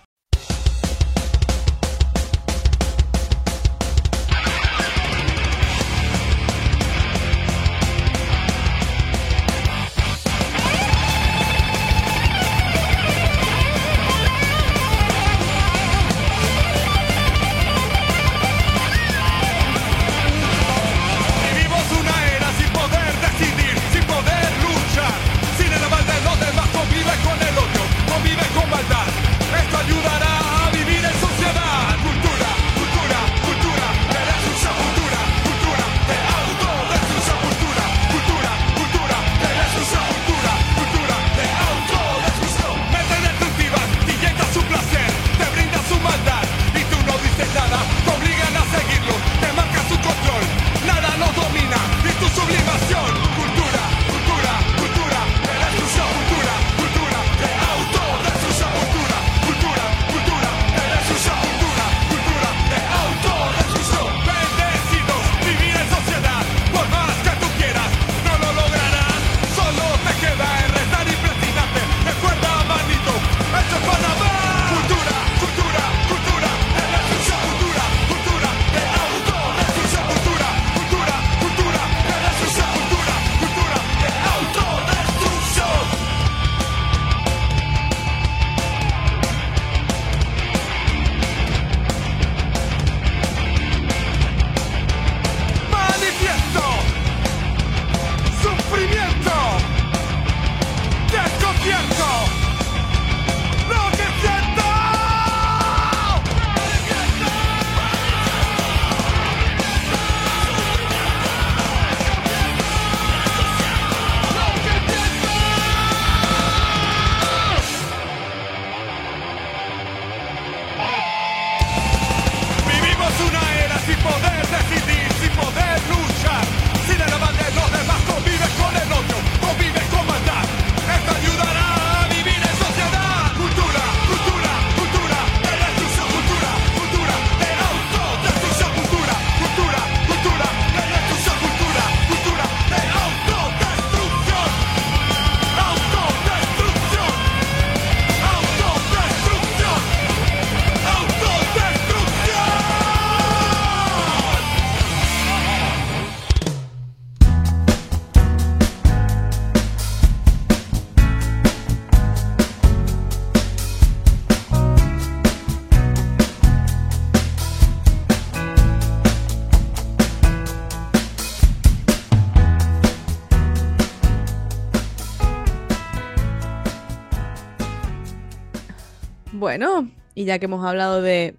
Bueno, 179.52 179.92
y 180.16 180.24
ya 180.24 180.40
que 180.40 180.46
hemos 180.46 180.64
hablado 180.66 181.02
de 181.02 181.36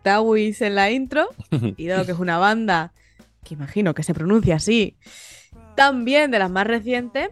Tawis 0.00 0.62
en 0.62 0.74
la 0.74 0.90
intro, 0.90 1.28
y 1.76 1.86
dado 1.86 2.06
que 2.06 2.12
es 2.12 2.18
una 2.18 2.38
banda 2.38 2.94
que 3.44 3.52
imagino 3.52 3.92
que 3.92 4.02
se 4.02 4.14
pronuncia 4.14 4.54
así, 4.56 4.96
también 5.76 6.30
de 6.30 6.38
las 6.38 6.50
más 6.50 6.66
recientes, 6.66 7.28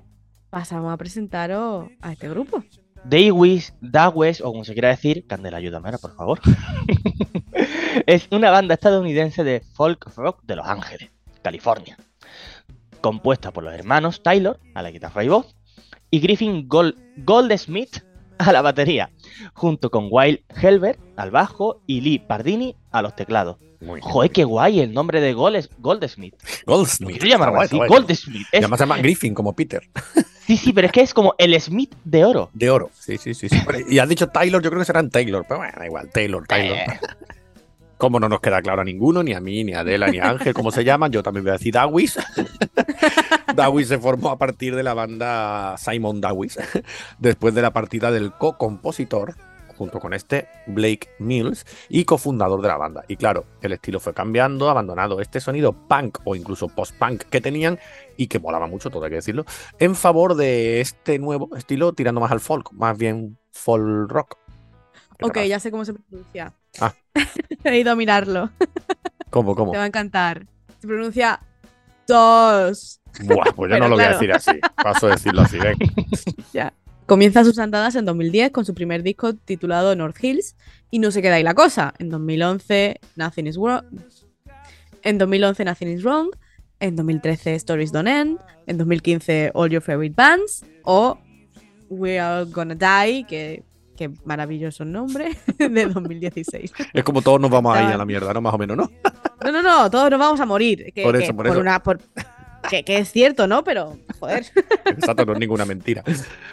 pasamos 0.50 0.92
a 0.92 0.98
presentaros 0.98 1.88
a 2.02 2.12
este 2.12 2.28
grupo. 2.28 2.62
Daywis, 3.02 3.72
Dawes, 3.80 4.42
o 4.42 4.52
como 4.52 4.62
se 4.66 4.74
quiera 4.74 4.90
decir, 4.90 5.26
Candela, 5.26 5.56
ayúdame 5.56 5.88
ahora, 5.88 5.96
por 5.96 6.14
favor. 6.14 6.38
es 8.06 8.28
una 8.30 8.50
banda 8.50 8.74
estadounidense 8.74 9.42
de 9.42 9.60
folk 9.72 10.14
rock 10.16 10.42
de 10.42 10.56
Los 10.56 10.66
Ángeles, 10.66 11.08
California. 11.40 11.96
Compuesta 13.00 13.52
por 13.52 13.64
los 13.64 13.72
hermanos 13.72 14.22
Taylor, 14.22 14.60
a 14.74 14.82
la 14.82 14.90
guitarra 14.90 15.24
y 15.24 15.28
voz, 15.28 15.56
y 16.10 16.20
Griffin 16.20 16.68
Gold- 16.68 16.98
Goldsmith 17.24 18.04
a 18.40 18.52
la 18.52 18.62
batería, 18.62 19.10
junto 19.54 19.90
con 19.90 20.08
Wild 20.10 20.40
Helbert 20.60 20.98
al 21.16 21.30
bajo 21.30 21.80
y 21.86 22.00
Lee 22.00 22.18
Pardini 22.18 22.74
a 22.90 23.02
los 23.02 23.14
teclados. 23.16 23.56
Muy 23.80 24.00
Joder, 24.02 24.30
qué 24.30 24.44
guay 24.44 24.80
el 24.80 24.92
nombre 24.92 25.20
de 25.22 25.34
Gold- 25.34 25.70
Goldsmith. 25.78 26.34
Goldsmith. 26.66 27.18
quiero 27.18 27.26
llamar 27.28 27.48
Está 27.48 27.56
guay, 27.56 27.64
así, 27.66 27.76
está 27.76 27.86
guay. 27.86 27.88
Goldsmith. 28.02 28.46
Es- 28.52 28.58
además 28.58 28.78
se 28.78 28.82
llama 28.84 28.98
Griffin, 28.98 29.34
como 29.34 29.54
Peter. 29.54 29.88
sí, 30.46 30.56
sí, 30.58 30.72
pero 30.74 30.86
es 30.86 30.92
que 30.92 31.00
es 31.00 31.14
como 31.14 31.34
el 31.38 31.58
Smith 31.60 31.94
de 32.04 32.24
oro. 32.26 32.50
De 32.52 32.68
oro. 32.70 32.90
Sí, 32.98 33.16
sí, 33.16 33.32
sí. 33.32 33.48
sí. 33.48 33.56
Y 33.88 33.98
has 33.98 34.08
dicho 34.08 34.26
Taylor, 34.28 34.62
yo 34.62 34.68
creo 34.68 34.80
que 34.80 34.86
serán 34.86 35.08
Taylor. 35.08 35.44
Pero 35.48 35.60
bueno, 35.60 35.72
da 35.78 35.86
igual. 35.86 36.10
Taylor, 36.12 36.46
Taylor. 36.46 36.76
Eh. 36.76 36.86
Como 38.00 38.18
no 38.18 38.30
nos 38.30 38.40
queda 38.40 38.62
claro 38.62 38.80
a 38.80 38.84
ninguno, 38.84 39.22
ni 39.22 39.34
a 39.34 39.40
mí, 39.40 39.62
ni 39.62 39.74
a 39.74 39.80
Adela, 39.80 40.08
ni 40.08 40.18
a 40.18 40.30
Ángel, 40.30 40.54
cómo 40.54 40.70
se 40.70 40.84
llaman, 40.84 41.12
yo 41.12 41.22
también 41.22 41.44
voy 41.44 41.50
a 41.50 41.58
decir 41.58 41.74
Dawis. 41.74 42.18
Dawis 43.54 43.88
se 43.88 43.98
formó 43.98 44.30
a 44.30 44.38
partir 44.38 44.74
de 44.74 44.82
la 44.82 44.94
banda 44.94 45.76
Simon 45.76 46.18
Dawis, 46.18 46.58
después 47.18 47.54
de 47.54 47.60
la 47.60 47.74
partida 47.74 48.10
del 48.10 48.32
co-compositor, 48.32 49.34
junto 49.76 50.00
con 50.00 50.14
este 50.14 50.48
Blake 50.66 51.10
Mills, 51.18 51.66
y 51.90 52.06
cofundador 52.06 52.62
de 52.62 52.68
la 52.68 52.78
banda. 52.78 53.04
Y 53.06 53.16
claro, 53.16 53.44
el 53.60 53.72
estilo 53.72 54.00
fue 54.00 54.14
cambiando, 54.14 54.70
abandonado 54.70 55.20
este 55.20 55.38
sonido 55.38 55.74
punk 55.74 56.20
o 56.24 56.34
incluso 56.34 56.68
post-punk 56.68 57.24
que 57.24 57.42
tenían 57.42 57.78
y 58.16 58.28
que 58.28 58.38
molaba 58.38 58.66
mucho, 58.66 58.88
todo 58.88 59.04
hay 59.04 59.10
que 59.10 59.16
decirlo, 59.16 59.44
en 59.78 59.94
favor 59.94 60.36
de 60.36 60.80
este 60.80 61.18
nuevo 61.18 61.54
estilo 61.54 61.92
tirando 61.92 62.22
más 62.22 62.32
al 62.32 62.40
folk, 62.40 62.72
más 62.72 62.96
bien 62.96 63.36
folk 63.52 64.10
rock. 64.10 64.38
¿Qué 65.18 65.26
te 65.30 65.40
Ok, 65.40 65.46
ya 65.46 65.60
sé 65.60 65.70
cómo 65.70 65.84
se 65.84 65.92
pronuncia. 65.92 66.54
Ah. 66.80 66.94
He 67.64 67.78
ido 67.78 67.92
a 67.92 67.96
mirarlo. 67.96 68.50
¿Cómo, 69.30 69.54
cómo? 69.54 69.72
Te 69.72 69.78
va 69.78 69.84
a 69.84 69.86
encantar. 69.86 70.46
Se 70.80 70.86
pronuncia 70.86 71.40
dos. 72.06 73.00
Buah, 73.24 73.52
pues 73.54 73.70
yo 73.70 73.78
no 73.78 73.88
lo 73.88 73.96
voy 73.96 74.04
a 74.04 74.10
decir 74.12 74.32
así. 74.32 74.52
Paso 74.76 75.08
a 75.08 75.10
decirlo 75.10 75.42
así, 75.42 75.58
ven. 75.58 75.76
Ya. 76.52 76.72
Comienza 77.06 77.42
sus 77.42 77.58
andadas 77.58 77.96
en 77.96 78.04
2010 78.04 78.52
con 78.52 78.64
su 78.64 78.72
primer 78.72 79.02
disco 79.02 79.34
titulado 79.34 79.96
North 79.96 80.22
Hills 80.22 80.56
y 80.90 81.00
no 81.00 81.10
se 81.10 81.22
queda 81.22 81.36
ahí 81.36 81.42
la 81.42 81.54
cosa. 81.54 81.92
En 81.98 82.08
2011 82.08 83.00
Nothing 83.16 83.46
is 83.48 83.56
Wrong. 83.56 83.84
En 85.02 85.18
2011 85.18 85.64
Nothing 85.64 85.88
is 85.88 86.02
Wrong. 86.04 86.30
En 86.78 86.94
2013 86.94 87.56
Stories 87.56 87.90
Don't 87.90 88.08
End. 88.08 88.38
En 88.66 88.78
2015 88.78 89.50
All 89.54 89.70
Your 89.70 89.82
Favorite 89.82 90.14
Bands. 90.16 90.64
O 90.84 91.18
We 91.88 92.20
Are 92.20 92.44
Gonna 92.44 92.76
Die, 92.76 93.24
que, 93.24 93.64
que 94.00 94.10
maravilloso 94.24 94.82
nombre, 94.86 95.36
de 95.58 95.86
2016. 95.86 96.72
Es 96.94 97.04
como 97.04 97.20
todos 97.20 97.38
nos 97.38 97.50
vamos 97.50 97.74
ahí 97.74 97.80
Estaba- 97.82 97.94
a 97.96 97.98
la 97.98 98.06
mierda, 98.06 98.32
¿no? 98.32 98.40
Más 98.40 98.54
o 98.54 98.58
menos, 98.58 98.74
¿no? 98.78 98.90
No, 99.44 99.52
no, 99.52 99.62
no, 99.62 99.90
todos 99.90 100.10
nos 100.10 100.18
vamos 100.18 100.40
a 100.40 100.46
morir. 100.46 100.90
Que, 100.94 101.02
Por 101.02 101.18
que 101.18 101.24
eso, 101.24 101.36
por 101.36 101.46
eso. 101.46 101.60
Una, 101.60 101.82
por- 101.82 102.00
que, 102.70 102.82
que 102.82 102.96
es 102.96 103.12
cierto, 103.12 103.46
¿no? 103.46 103.62
Pero, 103.62 103.98
joder. 104.18 104.46
Exacto, 104.86 105.26
no 105.26 105.34
es 105.34 105.38
ninguna 105.38 105.66
mentira. 105.66 106.02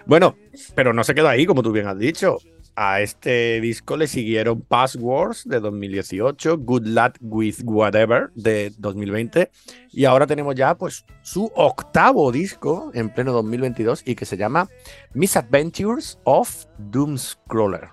Bueno, 0.06 0.36
pero 0.76 0.92
no 0.92 1.06
se 1.06 1.16
quedó 1.16 1.30
ahí, 1.30 1.46
como 1.46 1.64
tú 1.64 1.72
bien 1.72 1.88
has 1.88 1.98
dicho. 1.98 2.38
A 2.80 3.02
este 3.02 3.60
disco 3.60 3.98
le 3.98 4.06
siguieron 4.06 4.62
Passwords 4.62 5.50
de 5.50 5.60
2018, 5.60 6.60
Good 6.60 6.86
Luck 6.86 7.18
with 7.22 7.56
Whatever 7.64 8.30
de 8.36 8.72
2020 8.78 9.50
y 9.90 10.06
ahora 10.06 10.28
tenemos 10.28 10.54
ya 10.54 10.76
pues 10.76 11.04
su 11.24 11.52
octavo 11.56 12.32
disco 12.32 12.92
en 12.94 13.10
pleno 13.10 13.32
2022 13.32 14.04
y 14.06 14.14
que 14.14 14.26
se 14.26 14.38
llama 14.38 14.70
Misadventures 15.16 16.20
of 16.24 16.66
Doomscroller. 16.78 17.90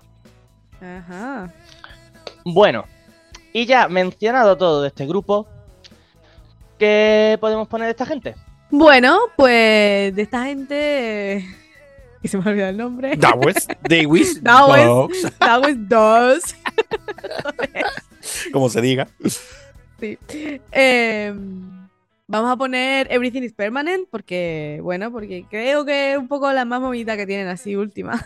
Ajá. 0.79 1.51
Bueno, 2.43 2.85
y 3.53 3.65
ya 3.65 3.87
mencionado 3.87 4.55
todo 4.55 4.83
de 4.83 4.89
este 4.89 5.07
grupo, 5.07 5.47
¿qué 6.77 7.39
podemos 7.41 7.67
poner 7.67 7.87
de 7.87 7.91
esta 7.91 8.05
gente? 8.05 8.35
Bueno, 8.69 9.17
pues 9.35 10.15
de 10.15 10.21
esta 10.21 10.43
gente. 10.43 11.64
Y 12.25 12.27
se 12.27 12.39
me 12.39 12.43
ha 12.43 12.47
olvidado 12.49 12.71
el 12.71 12.77
nombre. 12.77 13.15
Dawes, 13.17 13.67
Dawes, 13.87 14.41
Dawes. 14.43 14.83
Dogs, 14.83 15.23
was 15.39 15.75
dos. 15.87 16.55
como 18.51 18.67
se 18.69 18.81
diga. 18.81 19.07
Sí. 19.99 20.17
Em, 20.71 21.87
vamos 22.27 22.51
a 22.51 22.57
poner 22.57 23.07
Everything 23.11 23.43
is 23.43 23.53
Permanent 23.53 24.07
porque, 24.09 24.79
bueno, 24.81 25.11
porque 25.11 25.45
creo 25.49 25.85
que 25.85 26.13
es 26.13 26.17
un 26.17 26.27
poco 26.27 26.51
la 26.51 26.65
más 26.65 26.81
movida 26.81 27.15
que 27.15 27.27
tienen 27.27 27.47
así 27.47 27.75
última. 27.75 28.19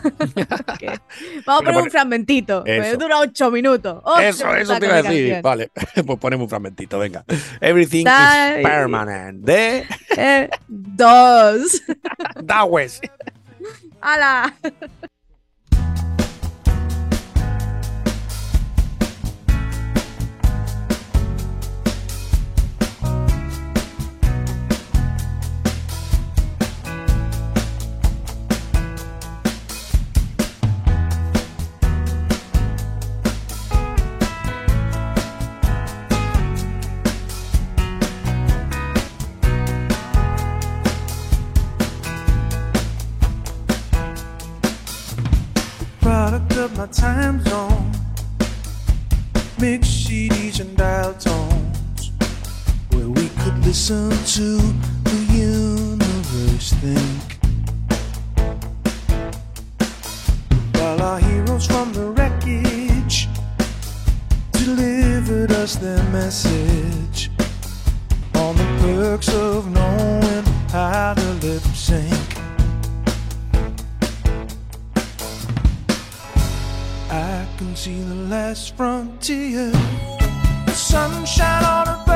Porque- 0.66 0.98
vamos 1.46 1.62
a 1.62 1.64
poner 1.64 1.74
pone- 1.74 1.82
un 1.82 1.90
fragmentito. 1.90 2.64
Eso. 2.64 2.96
dura 2.96 3.18
ocho 3.20 3.50
minutos. 3.50 4.00
Ocho 4.04 4.20
Eso, 4.20 4.54
eso 4.56 4.78
te 4.78 4.86
iba 4.86 4.94
a 4.96 5.02
de 5.02 5.08
decir. 5.08 5.24
canción. 5.26 5.42
Vale, 5.42 5.70
pues 6.06 6.18
ponemos 6.18 6.44
un 6.44 6.48
fragmentito, 6.48 6.98
venga. 6.98 7.24
Everything 7.60 8.06
is 8.06 8.62
permanent. 8.66 9.44
De 9.44 9.84
Eh, 10.16 10.48
dos. 10.66 11.82
Dawes. 12.42 13.00
¡Hala! 14.00 14.54
Time 46.92 47.40
zone. 47.44 47.92
Mix 49.60 49.86
CDs 49.88 50.60
and 50.60 50.76
dial 50.76 51.14
tones. 51.14 52.10
Where 52.90 53.08
we 53.08 53.28
could 53.28 53.58
listen 53.64 54.10
to 54.10 54.56
the 55.04 55.20
universe 55.32 56.72
think. 56.82 57.38
While 60.74 61.02
our 61.02 61.20
heroes 61.20 61.66
from 61.66 61.92
the 61.92 62.10
wreckage 62.10 63.28
delivered 64.52 65.52
us 65.52 65.76
their 65.76 66.02
message 66.10 67.30
on 68.34 68.56
the 68.56 68.64
perks 68.80 69.28
of 69.28 69.70
knowing 69.70 70.44
how 70.70 71.14
to 71.14 71.32
lip 71.46 71.62
sync. 71.74 72.29
See 77.80 78.02
the 78.02 78.14
last 78.28 78.76
frontier. 78.76 79.72
Sunshine 80.68 81.64
on 81.64 81.88
a 81.88 82.09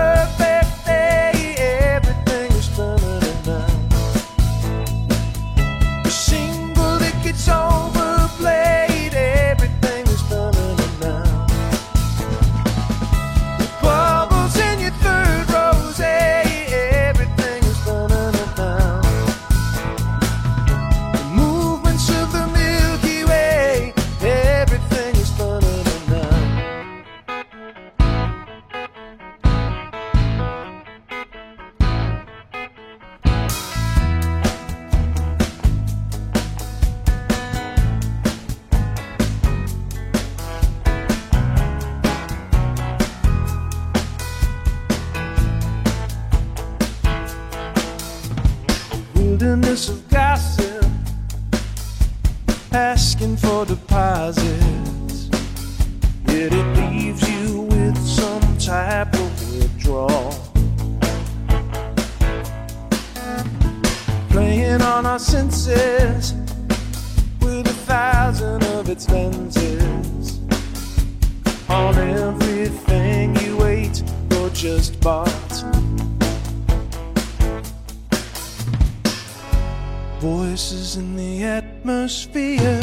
Voices 80.25 80.97
in 80.97 81.17
the 81.17 81.45
atmosphere. 81.45 82.81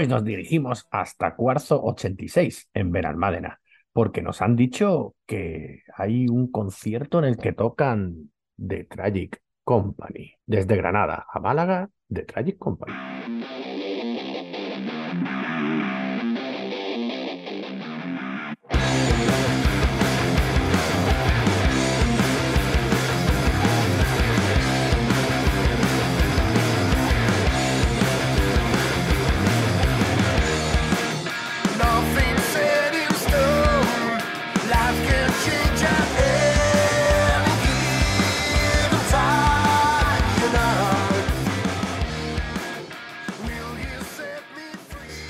Hoy 0.00 0.06
nos 0.06 0.24
dirigimos 0.24 0.88
hasta 0.90 1.36
Cuarzo 1.36 1.78
86 1.84 2.70
en 2.72 2.90
Benalmádena, 2.90 3.60
porque 3.92 4.22
nos 4.22 4.40
han 4.40 4.56
dicho 4.56 5.14
que 5.26 5.82
hay 5.94 6.26
un 6.26 6.50
concierto 6.50 7.18
en 7.18 7.26
el 7.26 7.36
que 7.36 7.52
tocan 7.52 8.30
The 8.56 8.84
Tragic 8.84 9.42
Company. 9.62 10.32
Desde 10.46 10.74
Granada 10.76 11.26
a 11.30 11.38
Málaga, 11.38 11.90
The 12.08 12.22
Tragic 12.22 12.56
Company. 12.56 12.94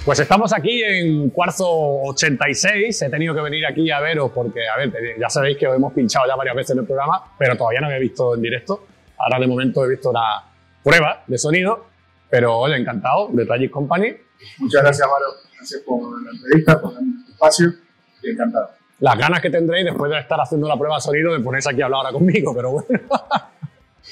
Pues 0.05 0.19
estamos 0.19 0.51
aquí 0.55 0.83
en 0.83 1.29
Cuarzo 1.29 1.69
86. 1.69 3.03
He 3.03 3.11
tenido 3.11 3.35
que 3.35 3.43
venir 3.43 3.67
aquí 3.67 3.91
a 3.91 4.01
veros 4.01 4.33
porque, 4.35 4.67
a 4.67 4.79
ver, 4.79 4.91
ya 5.21 5.29
sabéis 5.29 5.59
que 5.59 5.67
os 5.69 5.77
hemos 5.77 5.93
pinchado 5.93 6.27
ya 6.27 6.35
varias 6.37 6.57
veces 6.57 6.71
en 6.71 6.79
el 6.79 6.87
programa, 6.87 7.23
pero 7.39 7.55
todavía 7.55 7.83
no 7.83 7.87
había 7.87 7.99
visto 7.99 8.35
en 8.35 8.41
directo. 8.41 8.87
Ahora 9.19 9.39
de 9.39 9.47
momento 9.47 9.85
he 9.85 9.91
visto 9.91 10.11
la 10.11 10.43
prueba 10.83 11.23
de 11.27 11.37
sonido, 11.37 11.85
pero 12.31 12.57
oye, 12.57 12.77
encantado 12.77 13.29
de 13.31 13.45
Tragic 13.45 13.71
Company. 13.71 14.15
Muchas 14.59 14.83
gracias, 14.83 15.07
Maro. 15.07 15.35
Gracias 15.55 15.83
por 15.83 16.23
la 16.23 16.31
entrevista, 16.31 16.81
por 16.81 16.95
darme 16.95 17.13
este 17.21 17.33
espacio 17.33 17.75
y 18.23 18.31
encantado. 18.31 18.71
Las 19.01 19.19
ganas 19.19 19.43
que 19.43 19.51
tendréis 19.51 19.85
después 19.85 20.11
de 20.11 20.19
estar 20.19 20.41
haciendo 20.41 20.67
la 20.67 20.79
prueba 20.79 20.97
de 20.97 21.03
sonido 21.03 21.35
de 21.35 21.41
ponerse 21.41 21.71
aquí 21.71 21.83
a 21.83 21.85
hablar 21.85 21.99
ahora 21.99 22.13
conmigo, 22.13 22.55
pero 22.55 22.71
bueno. 22.73 23.01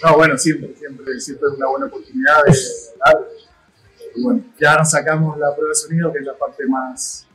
No, 0.05 0.17
bueno, 0.17 0.37
siempre, 0.37 0.75
siempre, 0.77 1.19
siempre 1.19 1.49
es 1.49 1.57
una 1.57 1.67
buena 1.69 1.87
oportunidad 1.87 2.45
de 2.45 2.53
hablar. 3.07 3.29
Bueno, 4.17 4.43
ya 4.61 4.77
nos 4.77 4.91
sacamos 4.91 5.39
la 5.39 5.55
prueba 5.55 5.71
de 5.71 5.75
sonido, 5.75 6.13
que 6.13 6.19
es 6.19 6.25
la 6.25 6.35
parte 6.35 6.67
más 6.67 7.27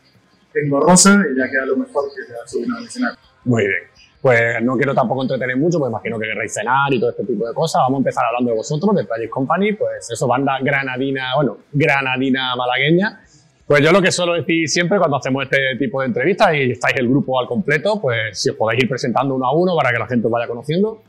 engorrosa, 0.53 1.23
y 1.31 1.37
ya 1.37 1.49
queda 1.49 1.65
lo 1.65 1.77
mejor 1.77 2.05
que 2.15 2.23
te 2.23 2.33
subir 2.45 2.67
al 2.75 2.83
escenario. 2.85 3.17
Muy 3.45 3.67
bien. 3.67 3.83
Pues 4.21 4.63
no 4.63 4.77
quiero 4.77 4.95
tampoco 4.95 5.23
entretener 5.23 5.57
mucho, 5.57 5.79
pues 5.79 5.89
imagino 5.89 6.17
que 6.17 6.27
querréis 6.27 6.53
cenar 6.53 6.93
y 6.93 6.99
todo 6.99 7.09
este 7.09 7.25
tipo 7.25 7.45
de 7.45 7.53
cosas. 7.53 7.81
Vamos 7.81 7.97
a 7.97 7.99
empezar 7.99 8.23
hablando 8.25 8.51
de 8.51 8.57
vosotros, 8.57 8.95
de 8.95 9.03
Tragic 9.03 9.29
Company, 9.29 9.73
pues 9.73 10.09
eso, 10.09 10.27
banda 10.27 10.59
granadina, 10.61 11.35
bueno, 11.35 11.57
granadina 11.73 12.55
malagueña. 12.55 13.21
Pues 13.67 13.81
yo 13.81 13.91
lo 13.91 14.01
que 14.01 14.13
suelo 14.13 14.33
decir 14.33 14.69
siempre 14.69 14.97
cuando 14.97 15.17
hacemos 15.17 15.43
este 15.43 15.75
tipo 15.77 15.99
de 15.99 16.07
entrevistas 16.07 16.53
y 16.53 16.71
estáis 16.71 16.95
el 16.97 17.09
grupo 17.09 17.37
al 17.37 17.47
completo, 17.47 17.99
pues 17.99 18.39
si 18.39 18.49
os 18.49 18.55
podéis 18.55 18.83
ir 18.83 18.89
presentando 18.89 19.35
uno 19.35 19.45
a 19.45 19.53
uno 19.53 19.75
para 19.75 19.91
que 19.91 19.99
la 19.99 20.07
gente 20.07 20.27
os 20.27 20.31
vaya 20.31 20.47
conociendo. 20.47 21.01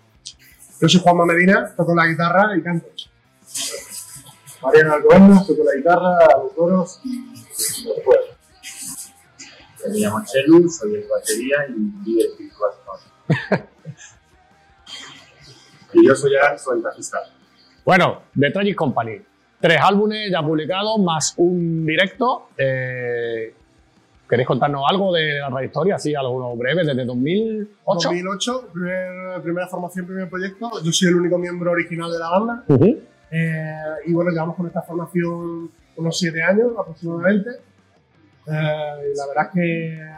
Yo 0.81 0.89
soy 0.89 1.01
Juanma 1.01 1.25
Medina, 1.25 1.73
toco 1.77 1.95
la 1.95 2.07
guitarra 2.07 2.57
y 2.57 2.63
canto. 2.63 2.89
Mariano 4.65 4.95
Alcobendas, 4.95 5.47
toco 5.47 5.63
la 5.65 5.75
guitarra, 5.77 6.17
hago 6.33 6.49
coros 6.55 7.01
y 7.05 7.87
los 7.87 7.95
juegos. 8.05 8.27
Me 9.89 9.99
llamo 9.99 10.23
Chelu, 10.25 10.69
soy 10.71 10.95
el 10.95 11.05
batería 11.09 11.57
y 11.69 12.05
líder 12.09 12.31
espiritual. 12.31 12.71
y 15.93 16.07
yo 16.07 16.15
soy 16.15 16.33
soy 16.59 16.79
el 16.79 16.83
bajista. 16.83 17.19
Bueno, 17.85 18.23
The 18.39 18.51
Tragic 18.51 18.75
Company. 18.77 19.21
Tres 19.61 19.79
álbumes 19.83 20.31
ya 20.31 20.43
publicados, 20.43 20.99
más 21.01 21.35
un 21.37 21.85
directo. 21.87 22.49
Eh, 22.57 23.55
¿Queréis 24.29 24.49
contarnos 24.49 24.83
algo 24.89 25.13
de 25.13 25.39
la 25.39 25.49
trayectoria? 25.51 25.97
Así, 25.97 26.15
algo 26.15 26.57
breve, 26.57 26.83
desde 26.85 27.05
2008. 27.05 28.09
2008, 28.09 28.69
primer- 28.73 29.43
primera 29.43 29.69
formación, 29.69 30.07
primer 30.07 30.29
proyecto. 30.31 30.71
Yo 30.83 30.93
soy 30.93 31.09
el 31.09 31.17
único 31.17 31.39
miembro 31.39 31.71
original 31.73 32.11
de 32.11 32.19
la 32.19 32.31
banda. 32.31 32.65
Eh, 33.31 33.75
y 34.07 34.13
bueno, 34.13 34.31
llevamos 34.31 34.57
con 34.57 34.67
esta 34.67 34.83
formación 34.83 35.71
unos 35.97 36.19
siete 36.19 36.43
años 36.43 36.73
aproximadamente. 36.79 37.51
Eh, 38.47 39.13
y 39.13 39.17
la 39.17 39.27
verdad 39.27 39.47
es 39.47 39.51
que, 39.55 40.11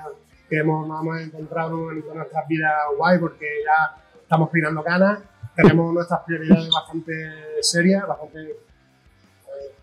que 0.49 0.59
hemos, 0.59 0.87
encontrado 1.21 1.93
en 1.93 2.05
nuestras 2.15 2.49
vidas 2.49 2.75
guay 2.97 3.19
porque 3.19 3.47
ya 3.65 4.03
estamos 4.21 4.51
pirando 4.51 4.83
ganas, 4.83 5.21
tenemos 5.55 5.95
nuestras 5.95 6.21
prioridades 6.25 6.69
bastante 6.69 7.13
serias, 7.61 8.07
bastante 8.07 8.51
eh, 8.51 9.75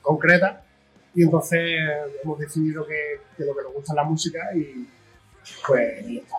concretas. 0.00 0.58
Y 1.14 1.24
entonces 1.24 1.60
hemos 2.22 2.38
decidido 2.38 2.86
que, 2.86 3.44
lo 3.44 3.56
que 3.56 3.62
nos 3.62 3.72
gusta 3.72 3.92
es 3.92 3.96
la 3.96 4.04
música 4.04 4.38
y 4.54 4.88
pues 5.66 6.04
ahí 6.04 6.18
está. 6.18 6.36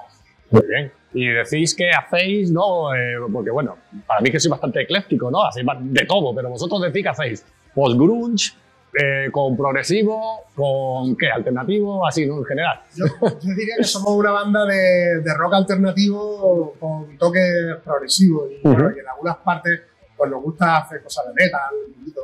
Muy 0.51 0.67
bien. 0.67 0.98
Y 1.13 1.25
decís 1.27 1.73
que 1.75 1.89
hacéis, 1.91 2.51
¿no? 2.51 2.93
Eh, 2.93 3.15
porque 3.31 3.49
bueno, 3.49 3.77
para 4.05 4.21
mí 4.21 4.29
que 4.31 4.39
soy 4.39 4.51
bastante 4.51 4.81
ecléctico, 4.81 5.31
¿no? 5.31 5.43
Hacéis 5.45 5.65
de 5.81 6.05
todo, 6.05 6.35
pero 6.35 6.49
vosotros 6.49 6.81
decís 6.81 7.03
que 7.03 7.09
hacéis 7.09 7.45
post-grunge, 7.73 8.53
eh, 8.93 9.29
con 9.31 9.55
progresivo, 9.55 10.45
con 10.55 11.15
qué, 11.15 11.29
alternativo, 11.29 12.05
así, 12.07 12.25
¿no? 12.25 12.37
En 12.39 12.45
general. 12.45 12.81
Yo, 12.95 13.05
yo 13.21 13.55
diría 13.55 13.75
que 13.77 13.83
somos 13.83 14.11
una 14.11 14.31
banda 14.31 14.65
de, 14.65 15.21
de 15.21 15.33
rock 15.35 15.53
alternativo 15.53 16.73
con 16.79 17.17
toques 17.17 17.77
progresivos 17.83 18.49
y, 18.51 18.61
bueno, 18.67 18.85
Ujú. 18.87 18.97
y 18.97 18.99
en 18.99 19.07
algunas 19.07 19.37
partes 19.37 19.81
pues 20.17 20.29
nos 20.31 20.41
gusta 20.43 20.77
hacer 20.77 21.01
cosas 21.01 21.25
de 21.27 21.43
metal, 21.45 21.69
poquito. 21.97 22.21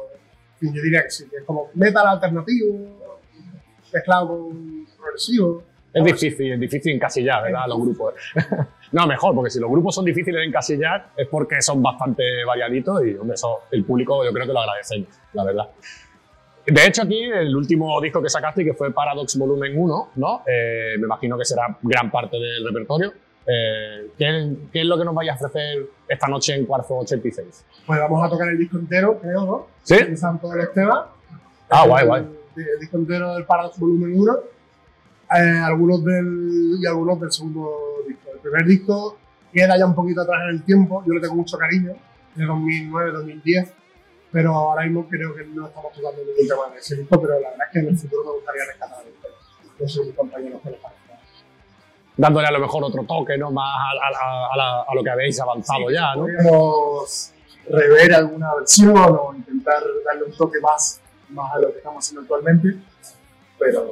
En 0.54 0.60
fin, 0.60 0.74
yo 0.74 0.82
diría 0.82 1.04
que 1.04 1.10
sí, 1.12 1.30
que 1.30 1.38
es 1.38 1.44
como 1.44 1.70
metal 1.76 2.08
alternativo 2.08 3.00
mezclado 3.94 4.28
con 4.28 4.88
progresivo. 4.98 5.64
Es 5.96 6.04
difícil, 6.04 6.52
es 6.52 6.60
difícil 6.60 6.96
encasillar, 6.96 7.42
¿verdad? 7.44 7.68
Los 7.70 7.80
grupos. 7.80 8.16
no, 8.92 9.08
mejor, 9.08 9.34
porque 9.34 9.50
si 9.50 9.62
los 9.62 9.72
grupos 9.72 9.96
son 9.96 10.04
difíciles 10.04 10.42
de 10.42 10.46
encasillar 10.46 11.12
es 11.16 11.26
porque 11.30 11.62
son 11.62 11.82
bastante 11.82 12.44
variaditos 12.46 13.02
y, 13.06 13.16
hombre, 13.16 13.36
eso 13.36 13.62
el 13.72 13.86
público 13.86 14.26
yo 14.26 14.34
creo 14.34 14.46
que 14.46 14.52
lo 14.52 14.60
agradecemos, 14.60 15.08
la 15.32 15.46
verdad. 15.46 15.70
De 16.66 16.86
hecho, 16.86 17.04
aquí 17.04 17.24
el 17.24 17.56
último 17.56 18.02
disco 18.02 18.22
que 18.22 18.28
sacaste, 18.28 18.66
que 18.66 18.74
fue 18.74 18.92
Paradox 18.92 19.38
Volumen 19.38 19.72
1, 19.74 20.10
¿no? 20.16 20.44
Eh, 20.46 20.96
me 20.98 21.06
imagino 21.06 21.38
que 21.38 21.46
será 21.46 21.78
gran 21.82 22.12
parte 22.12 22.36
del 22.36 22.66
repertorio. 22.66 23.14
Eh, 23.48 24.12
¿qué, 24.18 24.54
qué 24.74 24.82
es 24.82 24.86
lo 24.86 24.98
que 24.98 25.06
nos 25.06 25.16
vais 25.16 25.32
a 25.32 25.36
ofrecer 25.36 25.88
esta 26.10 26.28
noche 26.28 26.56
en 26.56 26.66
Cuarzo 26.66 26.98
86? 26.98 27.66
Pues 27.88 28.00
vamos 28.02 28.22
a 28.22 28.30
tocar 28.30 28.50
el 28.50 28.58
disco 28.58 28.78
entero, 28.78 29.18
creo, 29.22 29.46
¿no? 29.46 29.68
¿Sí? 29.82 29.96
De 29.96 30.18
Santo 30.18 30.50
del 30.50 30.60
Esteban. 30.60 31.04
Ah, 31.70 31.88
guay, 31.88 32.06
guay. 32.06 32.22
El, 32.58 32.64
el 32.64 32.80
disco 32.82 32.98
entero 32.98 33.34
del 33.34 33.46
Paradox 33.46 33.80
Volumen 33.80 34.20
1. 34.20 34.55
Eh, 35.32 35.60
algunos 35.64 36.04
del, 36.04 36.78
y 36.82 36.86
algunos 36.86 37.20
del 37.20 37.32
segundo 37.32 37.70
disco. 38.08 38.30
El 38.34 38.40
primer 38.40 38.66
disco 38.66 39.18
queda 39.54 39.78
ya 39.78 39.86
un 39.86 39.96
poquito 39.96 40.22
atrás 40.22 40.42
en 40.44 40.50
el 40.56 40.64
tiempo, 40.64 41.04
yo 41.06 41.14
le 41.14 41.22
tengo 41.22 41.36
mucho 41.36 41.58
cariño, 41.58 41.94
de 42.36 42.46
2009, 42.46 43.12
2010, 43.12 43.74
pero 44.32 44.54
ahora 44.54 44.84
mismo 44.84 45.08
creo 45.08 45.34
que 45.34 45.46
no 45.46 45.68
estamos 45.68 45.94
tocando 45.94 46.22
ningún 46.22 46.48
tema 46.48 46.74
de 46.74 46.80
ese 46.80 46.96
disco, 46.98 47.22
pero 47.22 47.40
la 47.40 47.50
verdad 47.52 47.68
es 47.68 47.72
que 47.74 47.80
en 47.80 47.88
el 47.88 47.98
futuro 47.98 48.24
me 48.26 48.32
gustaría 48.32 48.66
rescatar 48.66 49.06
el 49.06 49.14
tema. 49.14 49.36
Yo 49.80 49.88
soy 49.88 50.06
mis 50.08 50.16
compañeros 50.16 50.62
que 50.62 50.70
les 50.72 50.80
parezca. 50.80 51.02
Dándole 52.18 52.48
a 52.48 52.52
lo 52.52 52.60
mejor 52.60 52.84
otro 52.84 53.04
toque, 53.04 53.38
¿no? 53.38 53.52
Más 53.52 53.66
a, 53.68 54.08
a- 54.08 54.54
a 54.54 54.58
la- 54.58 54.82
a 54.88 54.96
lo 54.96 55.04
que 55.04 55.10
habéis 55.10 55.40
avanzado 55.40 55.90
ya, 55.92 56.16
¿no? 56.16 56.22
Podríamos 56.24 57.32
rever 57.70 58.14
alguna 58.14 58.54
versión 58.56 58.96
o 58.98 59.34
intentar 59.36 59.82
darle 60.06 60.24
un 60.26 60.32
toque 60.34 60.60
más, 60.62 61.02
más 61.30 61.54
a 61.54 61.60
lo 61.60 61.72
que 61.72 61.78
estamos 61.78 62.04
haciendo 62.06 62.22
actualmente, 62.22 62.78
pero 63.60 63.92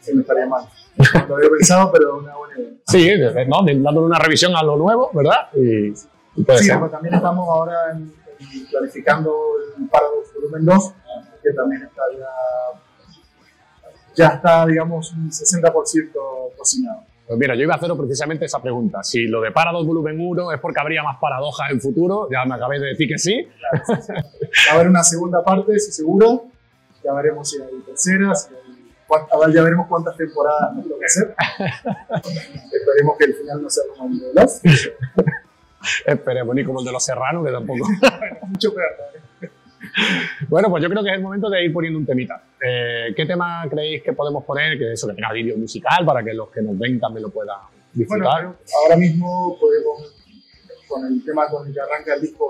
sí 0.00 0.12
no 0.14 0.20
estaría 0.20 0.46
mal. 0.46 0.64
Lo 1.28 1.36
había 1.36 1.48
pensado, 1.50 1.90
pero 1.92 2.18
una 2.18 2.36
buena 2.36 2.58
idea. 2.58 2.70
Sí, 2.86 3.10
¿no? 3.48 3.62
Dándole 3.64 4.06
una 4.06 4.18
revisión 4.18 4.54
a 4.56 4.62
lo 4.62 4.76
nuevo, 4.76 5.10
¿verdad? 5.14 5.48
Y, 5.54 5.88
y 6.36 6.44
puede 6.44 6.58
Sí, 6.58 6.64
ser. 6.66 6.76
pero 6.78 6.90
también 6.90 7.14
estamos 7.14 7.48
ahora 7.48 7.92
en- 7.92 8.12
en 8.40 8.66
planificando 8.70 9.34
el 9.78 9.86
Paradox 9.88 10.32
Volumen 10.34 10.64
2, 10.64 10.92
que 11.42 11.52
también 11.52 11.82
está 11.82 12.02
ya, 12.18 12.80
ya 14.16 14.26
está, 14.34 14.66
digamos, 14.66 15.12
un 15.12 15.30
60% 15.30 16.12
cocinado. 16.56 17.02
Pues 17.26 17.38
mira, 17.38 17.54
yo 17.54 17.62
iba 17.62 17.74
a 17.74 17.76
haceros 17.76 17.96
precisamente 17.96 18.44
esa 18.46 18.60
pregunta. 18.60 19.02
Si 19.04 19.26
lo 19.28 19.40
de 19.40 19.52
Paradox 19.52 19.86
Volumen 19.86 20.16
1 20.18 20.52
es 20.52 20.58
porque 20.60 20.80
habría 20.80 21.02
más 21.04 21.18
paradojas 21.20 21.70
en 21.70 21.80
futuro, 21.80 22.28
ya 22.30 22.44
me 22.44 22.54
acabéis 22.56 22.82
de 22.82 22.88
decir 22.88 23.08
que 23.08 23.18
sí. 23.18 23.46
Va 23.88 24.72
a 24.72 24.74
haber 24.74 24.88
una 24.88 25.04
segunda 25.04 25.44
parte, 25.44 25.78
sí, 25.78 25.92
seguro. 25.92 26.46
Ya 27.04 27.12
veremos 27.14 27.48
si 27.48 27.62
hay 27.62 27.80
tercera, 27.86 28.34
si 28.34 28.52
hay 28.54 28.69
ya 29.54 29.62
veremos 29.62 29.86
cuántas 29.88 30.16
temporadas 30.16 30.74
nos 30.74 30.88
toca 30.88 31.06
hacer. 31.06 31.34
Esperemos 32.72 33.18
que 33.18 33.24
el 33.24 33.34
final 33.34 33.62
no 33.62 33.70
sea 33.70 33.84
como 33.96 34.14
el 34.14 34.20
de 34.20 34.34
los. 34.34 34.60
Esperemos, 36.04 36.54
ni 36.54 36.64
como 36.64 36.80
el 36.80 36.86
de 36.86 36.92
los 36.92 37.04
serranos, 37.04 37.44
que 37.44 37.52
tampoco. 37.52 37.86
Mucho 38.46 38.74
peor. 38.74 38.90
¿no? 38.98 39.20
bueno, 40.48 40.68
pues 40.70 40.82
yo 40.82 40.88
creo 40.90 41.02
que 41.02 41.10
es 41.10 41.16
el 41.16 41.22
momento 41.22 41.48
de 41.48 41.64
ir 41.64 41.72
poniendo 41.72 41.98
un 41.98 42.06
temita. 42.06 42.42
Eh, 42.64 43.12
¿Qué 43.16 43.26
tema 43.26 43.66
creéis 43.68 44.02
que 44.02 44.12
podemos 44.12 44.44
poner? 44.44 44.78
Que 44.78 44.92
eso, 44.92 45.08
que 45.08 45.14
tenga 45.14 45.32
vídeo 45.32 45.56
musical 45.56 46.04
para 46.04 46.22
que 46.22 46.34
los 46.34 46.50
que 46.50 46.62
nos 46.62 46.78
ven 46.78 47.00
también 47.00 47.22
lo 47.22 47.30
puedan 47.30 47.56
Bueno, 47.58 47.82
disfrutar. 47.92 48.40
pero 48.40 48.56
ahora 48.82 48.96
mismo 48.96 49.58
podemos, 49.58 50.14
con 50.86 51.06
el 51.06 51.24
tema 51.24 51.48
con 51.48 51.66
el 51.66 51.72
que 51.74 51.80
arranca 51.80 52.14
el 52.14 52.20
disco 52.20 52.46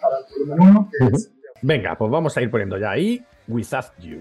para 0.00 0.18
el 0.18 0.24
volumen 0.48 0.70
1, 0.70 0.90
que 0.90 1.16
es 1.16 1.30
Venga, 1.62 1.96
pues 1.96 2.10
vamos 2.10 2.36
a 2.36 2.42
ir 2.42 2.50
poniendo 2.50 2.76
ya 2.78 2.90
ahí 2.90 3.24
Without 3.48 3.86
You. 4.00 4.18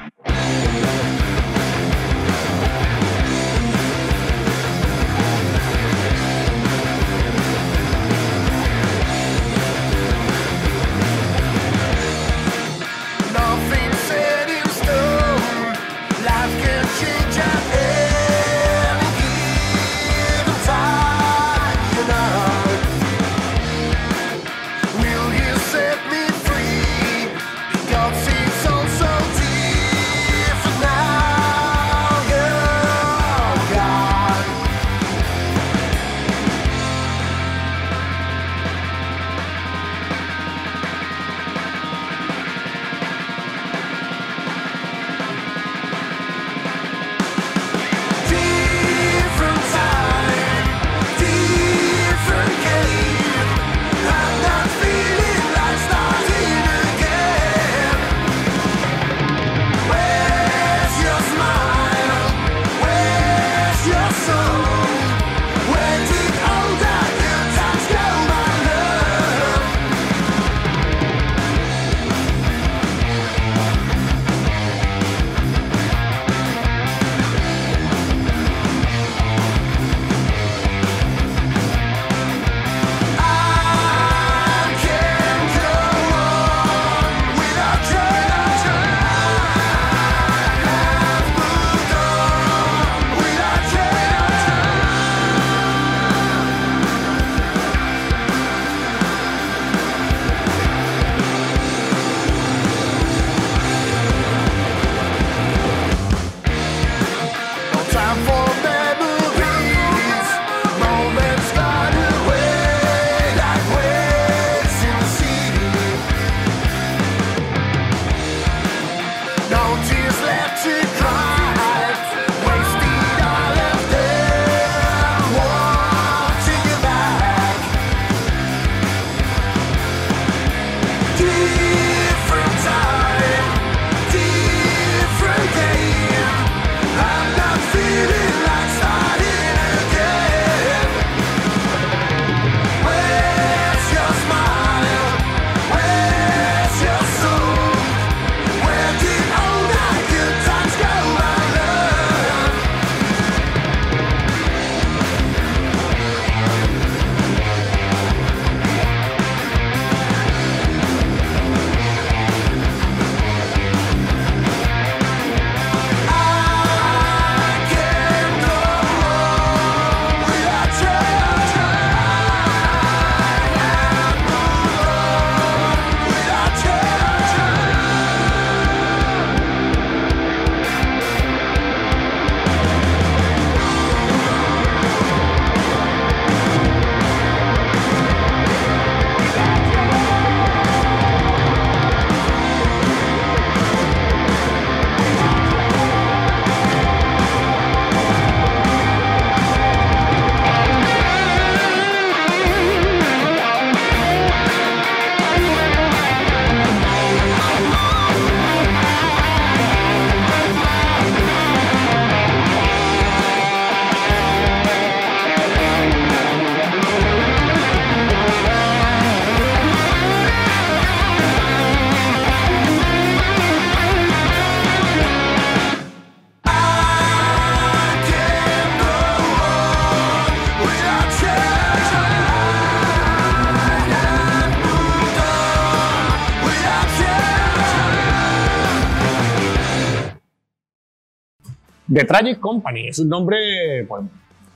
The 241.95 242.03
Tragic 242.03 242.41
Company 242.41 242.89
es 242.89 242.99
un 242.99 243.07
nombre, 243.07 243.85
pues, 243.87 244.03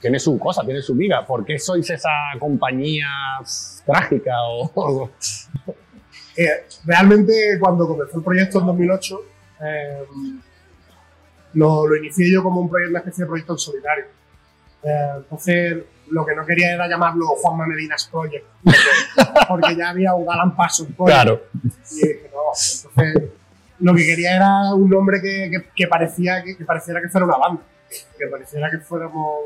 tiene 0.02 0.20
su 0.20 0.38
cosa, 0.38 0.62
tiene 0.66 0.82
su 0.82 0.94
viga. 0.94 1.26
¿Por 1.26 1.46
qué 1.46 1.58
sois 1.58 1.90
esa 1.90 2.10
compañía 2.38 3.08
trágica 3.86 4.34
o, 4.44 5.10
Eh, 6.38 6.68
realmente 6.86 7.34
cuando 7.60 7.86
comenzó 7.86 8.20
el 8.20 8.24
proyecto 8.24 8.60
en 8.60 8.66
2008, 8.68 9.22
eh, 9.62 10.04
lo, 11.54 11.86
lo 11.86 11.96
inicié 11.98 12.32
yo 12.32 12.42
como 12.42 12.62
un 12.62 12.70
proyecto, 12.70 12.92
una 12.92 13.00
especie 13.00 13.24
de 13.24 13.28
proyecto 13.28 13.54
en 13.54 13.60
solitario. 13.60 14.06
Eh, 14.84 15.12
entonces, 15.18 15.84
lo 16.12 16.26
que 16.26 16.36
no 16.36 16.46
quería 16.46 16.76
era 16.76 16.88
llamarlo 16.88 17.26
Juanma 17.42 17.68
Medina's 17.68 18.08
Project, 18.10 18.46
porque, 18.64 18.78
porque 19.50 19.76
ya 19.76 19.90
había 19.90 20.14
un 20.14 20.56
Parsons 20.56 20.96
Project. 20.96 21.14
Claro. 21.14 21.42
Y 21.92 21.96
dije, 21.96 22.32
no, 22.34 22.40
entonces 22.54 23.32
lo 23.80 23.94
que 23.96 24.06
quería 24.06 24.36
era 24.36 24.74
un 24.74 24.90
nombre 24.90 25.22
que, 25.22 25.50
que- 25.52 25.70
que 25.76 25.88
parecía, 25.88 26.44
que, 26.44 26.58
que 26.58 26.66
pareciera 26.66 27.02
que 27.02 27.10
fuera 27.10 27.26
una 27.26 27.38
banda, 27.38 27.62
que 28.18 28.28
pareciera 28.28 28.70
que 28.72 28.80
fuéramos 28.80 29.40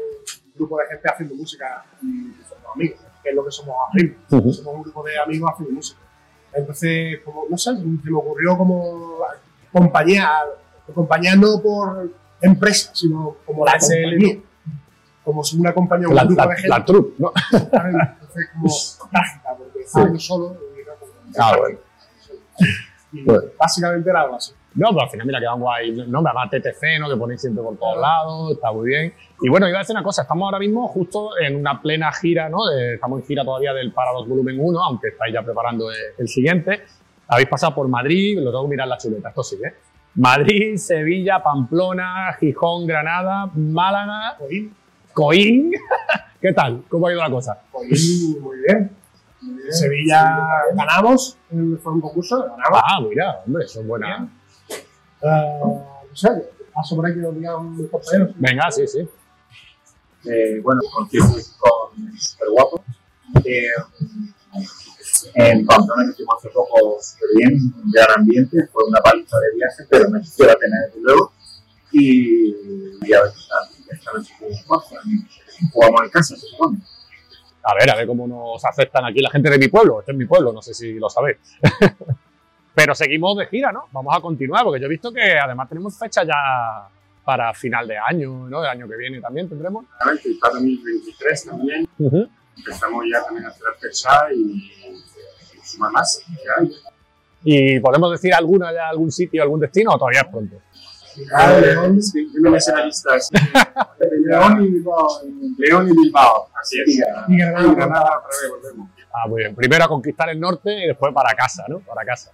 un 0.48 0.54
grupo 0.56 0.78
de 0.80 0.86
gente 0.88 1.10
haciendo 1.10 1.36
música 1.36 1.86
y 2.02 2.32
que 2.34 2.44
somos 2.44 2.66
amigos, 2.76 3.00
que 3.24 3.30
es 3.30 3.36
lo 3.36 3.46
que 3.46 3.52
somos. 3.52 3.76
Ujú. 4.32 4.54
Somos 4.54 4.76
un 4.76 4.84
grupo 4.84 5.04
de 5.04 5.20
amigos 5.20 5.52
haciendo 5.54 5.76
música. 5.76 6.00
Entonces, 6.54 7.20
como, 7.26 7.46
no 7.50 7.58
sé, 7.58 7.76
se 7.76 7.82
me 7.84 8.16
ocurrió 8.16 8.58
como 8.58 9.18
compañía, 9.72 10.30
compañía 10.94 11.36
no 11.36 11.60
por 11.62 12.12
empresa, 12.42 12.92
sino 12.94 13.38
como 13.46 13.66
la 13.66 13.78
compañía. 13.80 14.38
Como 15.24 15.42
si 15.44 15.58
una 15.58 15.74
compañía, 15.74 16.10
un 16.10 16.16
La, 16.16 16.26
grupo 16.26 16.42
la, 16.42 16.48
de 16.50 16.56
gente. 16.56 16.68
la 16.70 16.80
¿no? 16.80 17.32
Entonces, 17.54 18.50
como 18.54 19.10
trágica, 19.10 19.56
porque 19.58 19.80
estaba 19.82 20.12
yo 20.12 20.20
solo 20.20 20.58
y 20.78 20.84
como. 20.84 21.12
Ah, 21.40 21.56
bueno. 21.58 21.80
Y 23.14 23.24
Bueno. 23.24 23.44
básicamente 23.60 24.10
era 24.10 24.24
así. 24.36 24.52
No, 24.76 24.90
pero 24.90 25.02
al 25.04 25.10
final, 25.10 25.28
mira, 25.28 25.40
quedan 25.40 25.60
guay. 25.60 25.92
No, 26.08 26.22
me 26.24 26.30
llama 26.32 26.50
TTC, 26.50 26.98
¿no? 27.00 27.08
Que 27.08 27.16
ponéis 27.16 27.42
siempre 27.42 27.64
por 27.64 27.78
todos 27.78 28.00
lados, 28.02 28.54
está 28.54 28.72
muy 28.72 28.88
bien. 28.88 29.14
Y 29.42 29.48
bueno, 29.50 29.68
iba 29.70 29.78
a 29.78 29.82
decir 29.82 29.96
una 29.96 30.04
cosa, 30.04 30.24
estamos 30.24 30.46
ahora 30.46 30.58
mismo 30.58 30.88
justo 30.88 31.38
en 31.40 31.56
una 31.58 31.80
plena 31.80 32.12
gira, 32.12 32.50
¿no? 32.50 32.66
De- 32.66 32.96
estamos 32.96 33.20
en 33.22 33.26
gira 33.28 33.46
todavía 33.46 33.72
del 33.74 33.92
Paradox 33.94 34.28
Volumen 34.28 34.58
1, 34.60 34.84
aunque 34.84 35.10
estáis 35.10 35.32
ya 35.34 35.44
preparando 35.44 35.92
el, 35.92 35.98
el 36.18 36.28
siguiente. 36.28 36.82
Habéis 37.28 37.48
pasado 37.50 37.76
por 37.76 37.88
Madrid, 37.88 38.40
lo 38.40 38.50
tengo 38.50 38.64
que 38.64 38.70
mirar 38.72 38.88
la 38.88 38.98
chuleta, 38.98 39.30
esto 39.30 39.44
sí, 39.44 39.58
¿eh? 39.64 39.74
Madrid, 40.16 40.76
Sevilla, 40.78 41.42
Pamplona, 41.44 42.36
Gijón, 42.40 42.86
Granada, 42.88 43.50
Málaga, 43.54 44.38
Coín, 44.40 44.76
Coín. 45.14 45.72
¿Qué 46.42 46.52
tal? 46.52 46.84
¿Cómo 46.90 47.08
ha 47.08 47.12
ido 47.12 47.22
la 47.22 47.30
cosa? 47.30 47.62
Coín, 47.72 48.42
muy 48.42 48.58
bien. 48.68 48.92
Sevilla 49.72 50.38
ganamos, 50.76 51.38
fue 51.50 51.94
un 51.94 52.02
concurso, 52.02 52.42
ganamos. 52.42 52.82
Ah, 52.84 53.00
mira, 53.02 53.42
hombre, 53.46 53.66
eso 53.66 53.82
es 53.82 53.88
buena. 53.88 54.30
Eh, 55.22 55.60
no 55.62 56.16
sé, 56.16 56.30
paso 56.74 56.96
por 56.96 57.06
ahí 57.06 57.14
que 57.14 57.20
nos 57.20 57.36
digan 57.36 57.78
mis 57.78 57.90
compañeros. 57.90 58.32
Venga, 58.38 58.72
sí, 58.72 58.88
sí. 58.88 59.08
Eh, 60.26 60.60
bueno, 60.62 60.82
concierto 60.94 61.34
con 61.60 62.18
súper 62.18 62.50
guapo. 62.50 62.84
Eh, 63.46 63.68
en 65.36 65.66
Pamplona 65.66 66.04
que 66.04 66.12
estuvimos 66.12 66.36
hace 66.38 66.50
poco 66.50 66.98
súper 67.02 67.30
bien, 67.38 67.74
un 67.84 67.92
gran 67.92 68.08
ambiente, 68.18 68.68
fue 68.72 68.84
una 68.86 69.00
paliza 69.02 69.38
de 69.40 69.56
viaje, 69.56 69.84
pero 69.90 70.10
me 70.10 70.20
la 70.20 70.56
pena 70.56 70.82
desde 70.86 71.02
luego. 71.02 71.32
Y, 71.92 72.50
y 73.02 73.14
a 73.14 73.22
ver 73.22 73.32
esta 73.92 74.12
noche 74.14 74.34
jugamos, 74.40 74.86
jugamos 75.72 76.02
en 76.04 76.10
casa, 76.10 76.36
se 76.36 76.48
supone. 76.48 76.80
A 77.64 77.74
ver, 77.76 77.90
a 77.90 77.96
ver 77.96 78.06
cómo 78.06 78.28
nos 78.28 78.64
aceptan 78.66 79.06
aquí 79.06 79.20
la 79.20 79.30
gente 79.30 79.50
de 79.50 79.58
mi 79.58 79.68
pueblo. 79.70 80.00
Este 80.00 80.12
es 80.12 80.18
mi 80.18 80.26
pueblo, 80.26 80.52
no 80.52 80.62
sé 80.62 80.74
si 80.74 80.94
lo 80.94 81.10
sabéis. 81.10 81.38
Pero 82.76 82.96
seguimos 82.96 83.38
de 83.38 83.46
gira, 83.46 83.72
¿no? 83.72 83.86
Vamos 83.92 84.14
a 84.18 84.20
continuar, 84.20 84.64
porque 84.64 84.80
yo 84.80 84.88
he 84.88 84.90
visto 84.90 85.12
que 85.12 85.38
además 85.38 85.70
tenemos 85.70 85.98
fecha 85.98 86.24
ya 86.24 86.88
para 87.24 87.54
final 87.54 87.88
de 87.88 87.98
año, 87.98 88.50
¿no? 88.50 88.62
Del 88.62 88.70
año 88.70 88.88
que 88.88 88.98
viene 88.98 89.22
también 89.22 89.48
tendremos. 89.48 89.86
Y 90.26 90.34
para 90.36 90.56
2023 90.56 91.46
también, 91.46 91.88
empezamos 92.58 93.06
ya 93.12 93.24
también 93.24 93.46
a 93.46 93.50
hacer 93.50 93.68
fecha 93.80 94.10
y, 94.34 94.72
y 95.56 95.66
sumar 95.66 95.92
más. 95.92 96.22
¿Y 97.46 97.80
podemos 97.80 98.12
decir 98.12 98.34
alguna 98.34 98.74
ya, 98.74 98.90
algún 98.90 99.12
sitio, 99.12 99.42
algún 99.44 99.60
destino 99.60 99.92
o 99.92 99.98
todavía 99.98 100.22
es 100.22 100.28
pronto? 100.28 100.58
Ah, 101.34 101.60
León, 101.60 102.02
sí, 102.02 102.30
yo 102.34 102.42
voy 102.50 102.54
a 102.54 102.58
hacer. 102.58 102.76
León 104.26 104.64
y 104.64 104.68
Bilbao. 104.70 105.08
León 105.58 105.90
y 105.90 105.92
Bilbao, 105.92 106.50
así 106.60 106.80
es. 106.82 106.96
Y 107.28 107.38
Granada. 107.38 107.68
Y 107.68 107.76
Granada, 107.76 108.20
otra 108.20 108.30
vez 108.42 108.52
volvemos. 108.52 108.90
Ah, 109.14 109.28
muy 109.28 109.42
bien. 109.42 109.56
Primero 109.56 109.84
a 109.84 109.88
conquistar 109.88 110.30
el 110.30 110.40
norte 110.40 110.86
y 110.86 110.88
después 110.88 111.14
para 111.14 111.36
casa, 111.36 111.66
¿no? 111.68 111.80
Para 111.82 112.04
casa. 112.04 112.32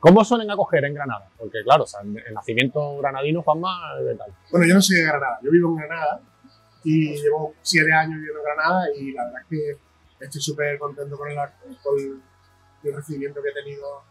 ¿Cómo 0.00 0.24
suelen 0.24 0.50
acoger 0.50 0.84
en 0.84 0.94
Granada? 0.94 1.30
Porque 1.38 1.62
claro, 1.62 1.84
o 1.84 1.86
sea, 1.86 2.00
el 2.00 2.34
nacimiento 2.34 2.98
granadino, 2.98 3.42
Juanma, 3.42 3.94
¿qué 3.98 4.16
tal? 4.16 4.34
Bueno, 4.50 4.66
yo 4.66 4.74
no 4.74 4.82
soy 4.82 4.96
de 4.96 5.02
Granada, 5.04 5.38
yo 5.42 5.50
vivo 5.52 5.68
en 5.70 5.76
Granada 5.76 6.20
y 6.82 7.14
llevo 7.14 7.54
siete 7.62 7.92
años 7.92 8.16
viviendo 8.16 8.40
en 8.40 8.44
Granada 8.44 8.86
y 8.96 9.12
la 9.12 9.24
verdad 9.24 9.42
es 9.42 9.48
que 9.48 10.24
estoy 10.24 10.40
súper 10.40 10.78
contento 10.78 11.16
con 11.16 11.30
el, 11.30 11.36
con 11.82 12.22
el 12.82 12.94
recibimiento 12.94 13.40
que 13.40 13.48
he 13.50 13.62
tenido 13.62 14.02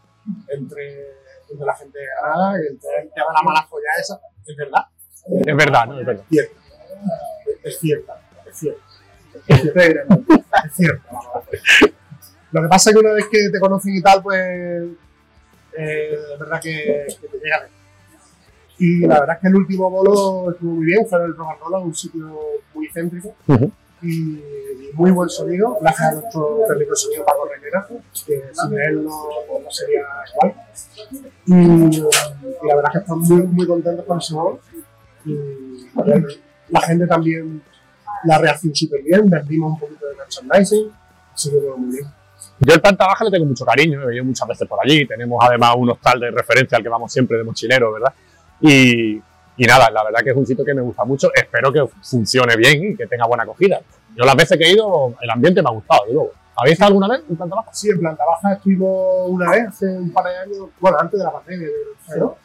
entre, 0.48 1.14
entre 1.50 1.66
la 1.66 1.74
gente 1.74 1.98
de 1.98 2.06
Granada 2.06 2.58
y 2.62 2.66
entre 2.66 2.90
el 3.02 3.10
tema 3.12 3.26
de 3.28 3.34
la 3.34 3.42
mala 3.42 3.66
folla 3.68 3.88
esa, 3.98 4.20
es 4.46 4.56
verdad. 4.56 4.84
Es 5.46 5.56
verdad, 5.56 5.86
¿no? 5.86 6.00
Es 6.00 6.06
verdad. 6.06 6.24
cierta. 6.28 6.54
Es 7.62 7.78
cierta, 7.78 8.20
es 8.46 8.56
cierta. 8.56 8.82
Es 9.46 9.60
cierta. 9.60 10.18
Es 10.64 10.72
cierta. 10.74 11.10
Lo 12.52 12.62
que 12.62 12.68
pasa 12.68 12.90
es 12.90 12.96
que 12.96 13.00
una 13.00 13.12
vez 13.12 13.26
que 13.30 13.50
te 13.50 13.60
conocen 13.60 13.96
y 13.96 14.02
tal, 14.02 14.22
pues 14.22 14.40
eh, 15.76 16.18
es 16.32 16.38
verdad 16.38 16.60
que, 16.60 17.06
que 17.20 17.28
te 17.28 17.38
llega. 17.38 17.68
Y 18.78 19.06
la 19.06 19.20
verdad 19.20 19.36
es 19.36 19.42
que 19.42 19.48
el 19.48 19.56
último 19.56 19.90
bolo 19.90 20.52
estuvo 20.52 20.72
muy 20.72 20.86
bien, 20.86 21.06
fue 21.06 21.18
en 21.18 21.24
el 21.26 21.36
Rogarola, 21.36 21.78
un 21.78 21.94
sitio 21.94 22.38
muy 22.74 22.88
céntrico. 22.88 23.34
Y 24.02 24.42
muy 24.94 25.10
buen 25.10 25.28
sonido, 25.28 25.78
gracias 25.80 26.08
a 26.08 26.12
nuestro 26.12 26.60
técnico 26.68 26.90
de 26.90 26.96
sonido 26.96 27.24
Paco 27.24 27.48
Reguera, 27.54 27.86
que 28.26 28.42
sin 28.52 28.78
él 28.78 29.04
no, 29.04 29.28
no 29.62 29.70
sería 29.70 30.02
igual. 30.32 30.54
Y, 31.46 31.54
y 31.54 32.66
la 32.66 32.76
verdad 32.76 32.90
es 32.90 32.92
que 32.92 32.98
estamos 32.98 33.28
muy, 33.28 33.42
muy 33.42 33.66
contentos 33.66 34.04
con 34.06 34.18
ese 34.18 34.34
bolo. 34.34 34.60
Y 35.24 35.86
la 36.68 36.80
gente 36.80 37.06
también 37.06 37.62
la 38.24 38.38
reacción 38.38 38.74
súper 38.74 39.02
bien, 39.02 39.28
vendimos 39.28 39.72
un 39.72 39.78
poquito 39.78 40.06
de 40.06 40.14
merchandising, 40.16 40.90
así 41.32 41.50
que 41.50 41.56
todo 41.56 41.76
muy 41.76 41.96
bien. 41.96 42.06
Yo 42.60 42.74
el 42.74 42.80
planta 42.80 43.06
baja 43.06 43.24
le 43.24 43.30
tengo 43.30 43.44
mucho 43.44 43.64
cariño, 43.64 44.08
he 44.08 44.14
ido 44.14 44.24
muchas 44.24 44.48
veces 44.48 44.66
por 44.66 44.78
allí, 44.82 45.06
tenemos 45.06 45.38
además 45.42 45.74
un 45.76 45.90
hostal 45.90 46.20
de 46.20 46.30
referencia 46.30 46.78
al 46.78 46.82
que 46.82 46.88
vamos 46.88 47.12
siempre 47.12 47.36
de 47.36 47.44
mochilero, 47.44 47.92
¿verdad? 47.92 48.12
Y, 48.60 49.20
y 49.56 49.64
nada, 49.64 49.90
la 49.90 50.04
verdad 50.04 50.20
que 50.22 50.30
es 50.30 50.36
un 50.36 50.46
sitio 50.46 50.64
que 50.64 50.74
me 50.74 50.82
gusta 50.82 51.04
mucho, 51.04 51.30
espero 51.34 51.72
que 51.72 51.86
funcione 52.02 52.56
bien 52.56 52.92
y 52.92 52.96
que 52.96 53.06
tenga 53.06 53.26
buena 53.26 53.44
acogida. 53.44 53.80
Yo 54.14 54.24
las 54.24 54.36
veces 54.36 54.58
que 54.58 54.64
he 54.64 54.72
ido, 54.72 55.14
el 55.20 55.30
ambiente 55.30 55.62
me 55.62 55.68
ha 55.68 55.72
gustado, 55.72 56.04
de 56.06 56.12
luego. 56.12 56.32
¿Habéis 56.56 56.74
estado 56.74 56.88
alguna 56.88 57.08
vez 57.08 57.22
en 57.28 57.36
planta 57.36 57.56
baja? 57.56 57.70
Sí, 57.72 57.90
en 57.90 57.98
planta 57.98 58.24
baja 58.24 58.54
estuvimos 58.54 59.28
una 59.28 59.50
vez 59.50 59.68
hace 59.68 59.86
un 59.86 60.12
par 60.12 60.24
de 60.24 60.36
años, 60.38 60.68
bueno, 60.80 60.98
antes 60.98 61.18
de 61.18 61.24
la 61.24 61.32
pandemia, 61.32 61.68
¿no? 62.18 62.36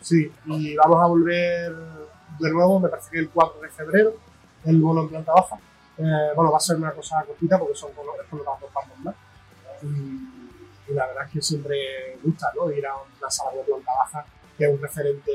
Sí, 0.00 0.32
y 0.46 0.76
vamos 0.76 1.02
a 1.02 1.06
volver 1.06 1.72
de 2.38 2.50
nuevo, 2.50 2.80
me 2.80 2.88
parece 2.88 3.10
que 3.10 3.18
el 3.18 3.28
4 3.28 3.60
de 3.60 3.68
febrero, 3.68 4.14
el 4.64 4.80
bolo 4.80 5.02
en 5.02 5.08
planta 5.08 5.32
baja. 5.32 5.56
Eh, 5.98 6.32
bueno, 6.34 6.50
va 6.50 6.56
a 6.56 6.60
ser 6.60 6.76
una 6.76 6.92
cosa 6.92 7.22
cortita 7.26 7.58
porque 7.58 7.74
son 7.74 7.92
con 7.92 8.06
es 8.20 8.28
con 8.28 8.38
los 8.38 8.46
dos 8.46 8.70
bandos 8.72 8.98
más. 9.00 9.14
Y, 9.82 10.90
y 10.90 10.94
la 10.94 11.06
verdad 11.06 11.26
es 11.26 11.32
que 11.32 11.42
siempre 11.42 12.18
gusta, 12.22 12.50
¿no? 12.56 12.70
Ir 12.72 12.86
a 12.86 12.94
una 12.94 13.30
sala 13.30 13.52
de 13.52 13.62
planta 13.62 13.92
baja 13.92 14.24
que 14.56 14.64
es 14.64 14.70
un 14.70 14.80
referente 14.80 15.32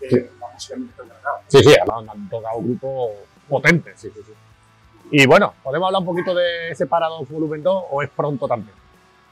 de 0.00 0.30
la 0.40 0.48
música 0.52 0.74
en 0.74 0.90
Granada. 0.96 1.42
Sí, 1.48 1.58
sí, 1.58 1.74
además 1.80 2.04
me 2.04 2.10
han 2.12 2.28
tocado 2.28 2.60
grupos 2.60 3.10
potentes, 3.48 4.00
sí, 4.00 4.10
sí, 4.14 4.20
sí. 4.26 4.32
Y 5.10 5.26
bueno, 5.26 5.54
¿podemos 5.62 5.86
hablar 5.86 6.00
un 6.00 6.06
poquito 6.06 6.34
de 6.34 6.70
ese 6.70 6.86
Paradox 6.86 7.30
Volumen 7.30 7.62
2 7.62 7.84
o 7.90 8.02
es 8.02 8.10
pronto 8.10 8.46
también? 8.46 8.74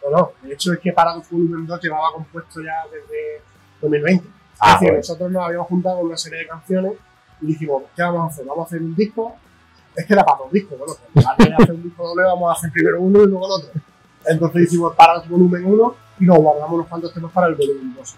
No, 0.02 0.16
no, 0.16 0.32
de 0.42 0.54
hecho 0.54 0.72
es 0.72 0.78
que 0.78 0.92
Paradox 0.92 1.30
Volumen 1.30 1.66
2 1.66 1.82
llevaba 1.82 2.12
compuesto 2.12 2.60
ya 2.62 2.84
desde 2.90 3.42
2020. 3.80 4.26
Ah, 4.58 4.66
es 4.66 4.72
decir, 4.72 4.88
bueno. 4.88 4.98
nosotros 4.98 5.30
nos 5.30 5.44
habíamos 5.44 5.66
juntado 5.68 5.96
con 5.96 6.06
una 6.06 6.16
serie 6.16 6.38
de 6.40 6.46
canciones 6.46 6.92
y 7.42 7.46
dijimos, 7.46 7.82
¿qué 7.94 8.02
vamos 8.02 8.22
a 8.22 8.26
hacer? 8.26 8.46
¿Vamos 8.46 8.64
a 8.64 8.66
hacer 8.66 8.82
un 8.82 8.94
disco? 8.94 9.36
Es 9.94 10.06
que 10.06 10.12
era 10.12 10.24
para 10.24 10.38
dos 10.38 10.52
discos, 10.52 10.78
bueno, 10.78 10.94
pues 11.12 11.26
antes 11.26 11.46
de 11.48 11.54
hacer 11.54 11.74
un 11.74 11.82
disco 11.82 12.06
doble 12.06 12.24
vamos 12.24 12.50
a 12.50 12.52
hacer 12.58 12.70
primero 12.70 13.00
uno 13.00 13.22
y 13.22 13.26
luego 13.26 13.46
el 13.46 13.52
otro. 13.52 13.80
Entonces 14.26 14.62
hicimos 14.62 14.94
Paradox 14.94 15.28
Volumen 15.28 15.64
1 15.64 15.94
y 16.20 16.24
nos 16.24 16.38
guardamos 16.38 16.72
unos 16.72 16.86
cuantos 16.86 17.12
temas 17.12 17.32
para 17.32 17.48
el 17.48 17.54
volumen 17.54 17.94
2. 17.94 18.16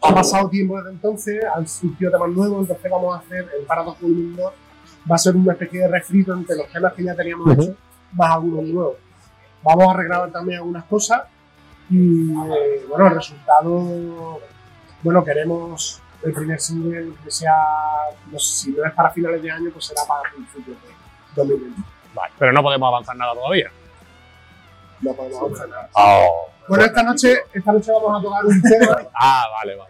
Ha 0.00 0.14
pasado 0.14 0.48
tiempo 0.48 0.76
desde 0.78 0.90
entonces, 0.90 1.44
han 1.54 1.66
surgido 1.66 2.10
temas 2.12 2.28
nuevos, 2.30 2.60
entonces 2.62 2.90
vamos 2.90 3.16
a 3.16 3.18
hacer 3.18 3.48
el 3.58 3.66
Paradox 3.66 3.98
2. 4.00 4.52
Va 5.10 5.14
a 5.14 5.18
ser 5.18 5.36
una 5.36 5.52
especie 5.52 5.80
de 5.80 5.88
refrito 5.88 6.32
entre 6.34 6.56
los 6.56 6.68
temas 6.68 6.92
que 6.92 7.04
ya 7.04 7.14
teníamos 7.14 7.46
Ujú. 7.46 7.62
hechos, 7.62 7.76
más 8.12 8.30
algunos 8.30 8.64
nuevos. 8.64 8.96
Vamos 9.62 9.88
a 9.88 9.96
regrabar 9.96 10.30
también 10.30 10.58
algunas 10.58 10.84
cosas 10.84 11.22
y 11.90 12.30
eh, 12.30 12.84
bueno, 12.88 13.06
el 13.08 13.14
resultado, 13.14 14.40
bueno, 15.02 15.24
queremos 15.24 16.00
el 16.22 16.32
primer 16.32 16.60
single 16.60 17.12
que 17.24 17.30
sea, 17.30 17.54
no 18.30 18.38
sé, 18.38 18.64
si 18.64 18.70
no 18.72 18.84
es 18.84 18.92
para 18.92 19.10
finales 19.10 19.42
de 19.42 19.50
año, 19.50 19.70
pues 19.72 19.86
será 19.86 20.02
para 20.06 20.30
principios 20.30 20.76
de 20.82 20.88
2020. 21.36 21.82
Vale, 22.14 22.32
pero 22.38 22.52
no 22.52 22.62
podemos 22.62 22.88
avanzar 22.88 23.16
nada 23.16 23.34
todavía. 23.34 23.70
No 25.00 25.12
podemos 25.12 25.40
avanzar 25.40 25.68
nada. 25.68 25.88
Oh. 25.94 26.48
Bueno, 26.68 26.84
esta 26.84 27.02
noche, 27.02 27.38
esta 27.54 27.72
noche 27.72 27.90
vamos 27.92 28.18
a 28.18 28.22
tocar 28.22 28.44
un 28.44 28.60
tema 28.60 28.98
Ah, 29.14 29.46
vale, 29.58 29.76
vale. 29.76 29.87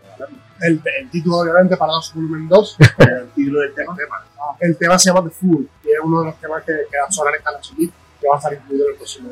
El, 0.60 0.82
el 1.00 1.10
título, 1.10 1.38
obviamente, 1.38 1.76
Paradox 1.76 2.12
Volumen 2.14 2.48
2. 2.48 2.76
El 2.98 3.28
título 3.30 3.60
del 3.60 3.74
tema. 3.74 3.96
El 4.60 4.76
tema 4.76 4.98
se 4.98 5.10
llama 5.10 5.28
The 5.28 5.30
Fool, 5.34 5.68
y 5.84 5.88
es 5.88 5.98
uno 6.02 6.20
de 6.20 6.26
los 6.26 6.40
temas 6.40 6.62
que, 6.64 6.72
que 6.90 6.98
va 6.98 7.06
a 7.06 7.12
sonar 7.12 7.34
Kalash 7.42 7.72
Beat, 7.76 7.90
que 8.20 8.28
va 8.28 8.34
a 8.34 8.38
estar 8.38 8.52
incluido 8.52 8.86
en 8.86 8.90
el 8.92 8.96
próximo. 8.96 9.30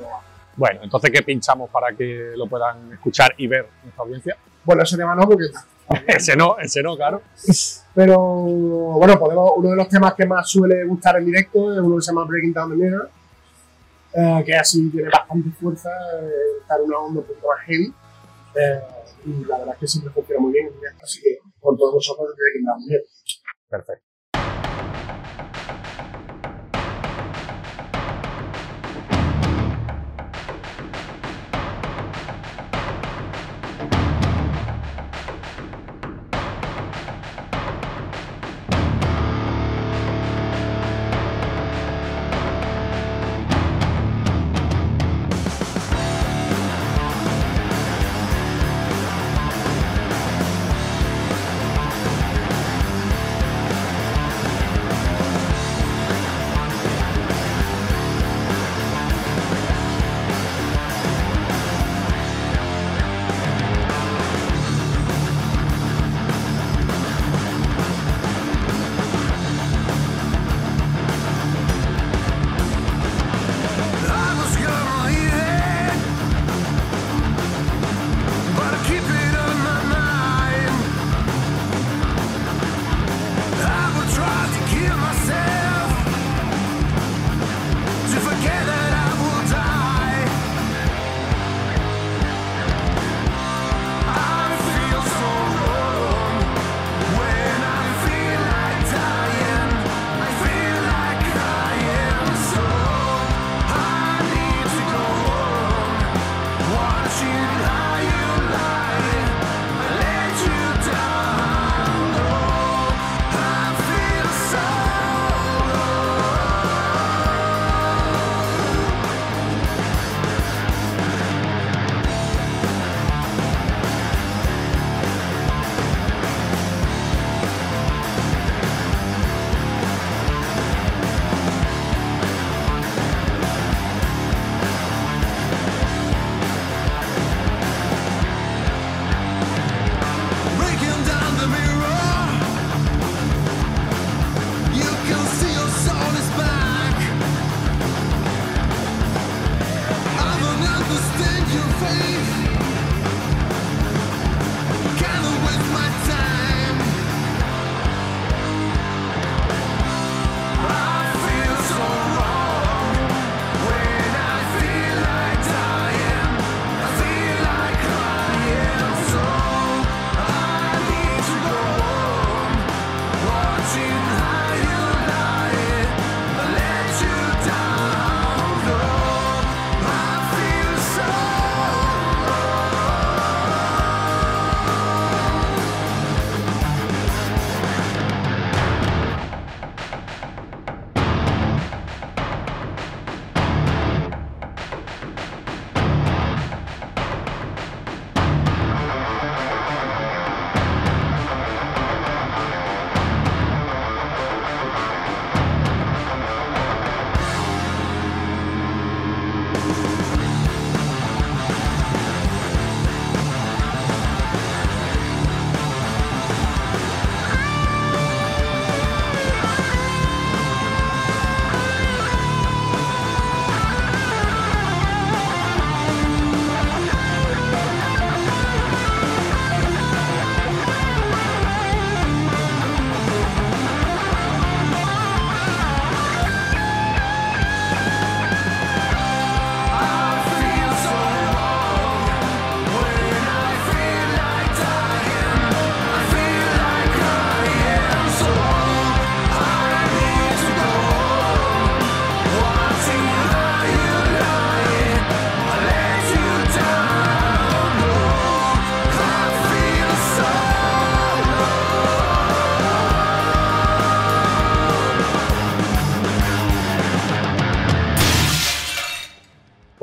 Bueno, 0.57 0.81
entonces, 0.83 1.11
¿qué 1.11 1.23
pinchamos 1.23 1.69
para 1.71 1.95
que 1.97 2.33
lo 2.37 2.47
puedan 2.47 2.93
escuchar 2.93 3.35
y 3.37 3.47
ver 3.47 3.69
nuestra 3.83 4.05
audiencia? 4.05 4.37
Bueno, 4.65 4.83
ese 4.83 4.97
tema 4.97 5.15
no, 5.15 5.27
porque 5.29 5.47
ese 6.07 6.37
no, 6.37 6.57
ese 6.59 6.83
no, 6.83 6.97
claro. 6.97 7.23
Pero 7.95 8.19
bueno, 8.19 9.19
podemos, 9.19 9.53
uno 9.57 9.71
de 9.71 9.77
los 9.77 9.89
temas 9.89 10.15
que 10.15 10.27
más 10.27 10.49
suele 10.49 10.85
gustar 10.85 11.17
en 11.17 11.27
directo 11.27 11.73
es 11.73 11.81
uno 11.81 11.97
que 11.97 12.03
se 12.03 12.13
llama 12.13 12.25
Breaking 12.25 12.53
Down 12.53 12.71
the 12.71 12.77
Mirror, 12.77 13.11
eh, 14.13 14.43
que 14.47 14.57
así 14.57 14.89
tiene 14.91 15.09
bastante 15.11 15.51
fuerza, 15.61 15.91
eh, 16.21 16.31
está 16.61 16.77
en 16.77 16.83
una 16.83 16.99
onda 16.99 17.21
un 17.21 17.27
poco 17.27 17.49
más 17.49 17.65
heavy. 17.67 17.93
eh, 18.55 18.81
y 19.27 19.45
la 19.45 19.59
verdad 19.59 19.75
es 19.75 19.81
que 19.81 19.87
siempre 19.89 20.13
funciona 20.13 20.41
muy 20.41 20.53
bien 20.53 20.71
así 21.03 21.21
que 21.21 21.39
con 21.61 21.77
todos 21.77 21.95
vosotros 21.95 22.35
Breaking 22.37 22.65
Down 22.65 22.79
the 22.79 22.87
Mirror. 22.87 23.07
Perfecto. 23.69 24.06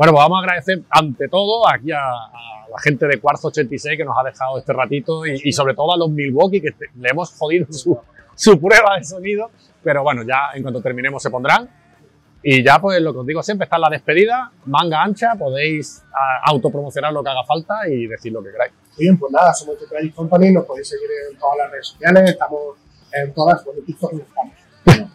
Bueno, 0.03 0.15
pues 0.17 0.23
vamos 0.25 0.35
a 0.35 0.39
agradecer 0.41 0.81
ante 0.89 1.29
todo 1.29 1.65
aquí 1.69 1.89
a, 1.93 1.97
a 2.01 2.67
la 2.69 2.77
gente 2.83 3.07
de 3.07 3.21
Cuarzo 3.21 3.47
86 3.47 3.95
que 3.97 4.03
nos 4.03 4.17
ha 4.17 4.23
dejado 4.23 4.57
este 4.59 4.73
ratito 4.73 5.25
y, 5.25 5.39
y 5.45 5.53
sobre 5.53 5.73
todo 5.75 5.93
a 5.93 5.97
los 5.97 6.09
Milwaukee 6.09 6.59
que 6.59 6.71
te- 6.71 6.89
le 6.95 7.07
hemos 7.09 7.31
jodido 7.37 7.67
su, 7.71 7.97
su 8.35 8.59
prueba 8.59 8.97
de 8.97 9.05
sonido, 9.05 9.49
pero 9.81 10.03
bueno, 10.03 10.23
ya 10.23 10.49
en 10.55 10.61
cuanto 10.61 10.81
terminemos 10.81 11.23
se 11.23 11.29
pondrán. 11.29 11.69
Y 12.43 12.61
ya 12.65 12.79
pues 12.81 13.01
lo 13.01 13.13
que 13.13 13.19
os 13.19 13.25
digo 13.25 13.41
siempre 13.43 13.63
está 13.63 13.77
en 13.77 13.81
la 13.83 13.89
despedida, 13.91 14.51
manga 14.65 15.01
ancha, 15.01 15.35
podéis 15.39 16.03
autopromocionar 16.47 17.13
lo 17.13 17.23
que 17.23 17.29
haga 17.29 17.45
falta 17.45 17.87
y 17.87 18.05
decir 18.05 18.33
lo 18.33 18.43
que 18.43 18.51
queráis. 18.51 18.73
Bien, 18.97 19.17
pues 19.17 19.31
nada, 19.31 19.53
somos 19.53 19.79
The 19.79 19.85
Tragic 19.87 20.13
Company, 20.15 20.51
nos 20.51 20.65
podéis 20.65 20.89
seguir 20.89 21.07
en 21.31 21.39
todas 21.39 21.57
las 21.59 21.71
redes 21.71 21.87
sociales, 21.87 22.29
estamos 22.29 22.59
en 23.13 23.33
todas, 23.33 23.63
bueno, 23.63 23.79
en 23.79 23.85
TikTok 23.85 24.11
no 24.11 24.19
estamos. 24.19 24.53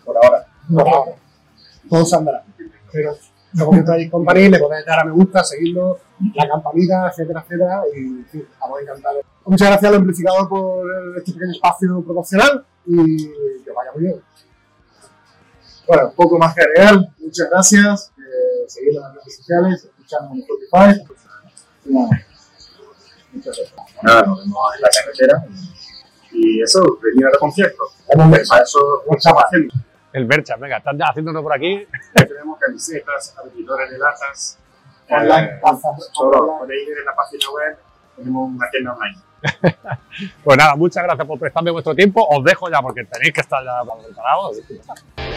Por 0.02 0.16
ahora. 0.16 0.46
Por 0.72 0.88
ahora. 0.88 1.12
Todo 1.90 2.04
se 2.06 2.16
andará. 2.16 2.42
Pero 2.90 3.14
somos 3.58 3.76
The 3.76 3.82
Tragic 3.82 4.10
Company, 4.10 4.48
le 4.48 4.58
podéis 4.58 4.86
dar 4.86 5.00
a 5.00 5.04
me 5.04 5.12
gusta, 5.12 5.44
seguirlo, 5.44 5.98
la 6.34 6.48
campanita, 6.48 7.08
etcétera, 7.08 7.42
etcétera, 7.44 7.82
y 7.94 7.98
en 7.98 8.26
fin, 8.26 8.46
estamos 8.50 8.80
encantados. 8.80 9.22
Muchas 9.44 9.68
gracias 9.68 9.90
al 9.90 9.98
amplificador 9.98 10.48
por 10.48 10.86
este 11.18 11.32
pequeño 11.32 11.52
espacio 11.52 12.02
promocional 12.02 12.66
y 12.86 13.28
que 13.64 13.70
vaya 13.74 13.92
muy 13.94 14.04
bien. 14.04 14.22
Bueno, 15.86 16.12
poco 16.14 16.38
más 16.38 16.54
que 16.54 16.60
agregar. 16.60 16.98
Muchas 17.18 17.48
gracias. 17.50 18.12
Eh, 18.18 18.88
en 18.88 19.00
las 19.00 19.14
redes 19.14 19.36
sociales, 19.36 19.84
escuchamos 19.84 20.32
en 20.32 20.38
Spotify. 20.40 21.14
Y 21.86 21.94
nada. 21.94 22.08
Muchas 23.32 23.56
gracias. 23.56 24.02
Nada, 24.02 24.22
nos 24.22 24.38
vemos 24.44 24.58
en 24.76 24.82
la 24.82 24.88
carretera. 24.88 25.44
Y 26.30 26.62
eso, 26.62 26.80
venir 27.02 27.26
a 27.26 27.30
los 27.30 27.38
conciertos. 27.38 27.96
Para 28.06 28.62
eso 28.62 29.02
lo 29.06 29.16
estamos 29.16 29.42
haciendo. 29.44 29.74
El 30.18 30.24
Bercha, 30.24 30.56
venga, 30.56 30.78
están 30.78 30.98
ya 30.98 31.06
haciéndonos 31.06 31.44
por 31.44 31.54
aquí. 31.54 31.86
Tenemos 32.12 32.58
camisetas, 32.58 33.36
abridores 33.38 33.88
de 33.88 33.98
latas. 33.98 34.58
Online, 35.08 35.44
eh, 35.44 35.60
todo. 36.12 36.58
Podéis 36.58 36.88
ver 36.88 36.98
en 36.98 37.04
la 37.04 37.14
página 37.14 37.44
web. 37.52 37.78
Tenemos 38.16 38.50
una 38.50 38.70
tienda 38.70 38.94
online. 38.94 39.18
Pues 40.42 40.58
nada, 40.58 40.74
muchas 40.74 41.04
gracias 41.04 41.24
por 41.24 41.38
prestarme 41.38 41.70
vuestro 41.70 41.94
tiempo. 41.94 42.26
Os 42.28 42.42
dejo 42.42 42.68
ya 42.68 42.82
porque 42.82 43.04
tenéis 43.04 43.32
que 43.32 43.40
estar 43.40 43.62
ya 43.62 43.84
preparados. 43.84 44.58
Playing 44.66 45.27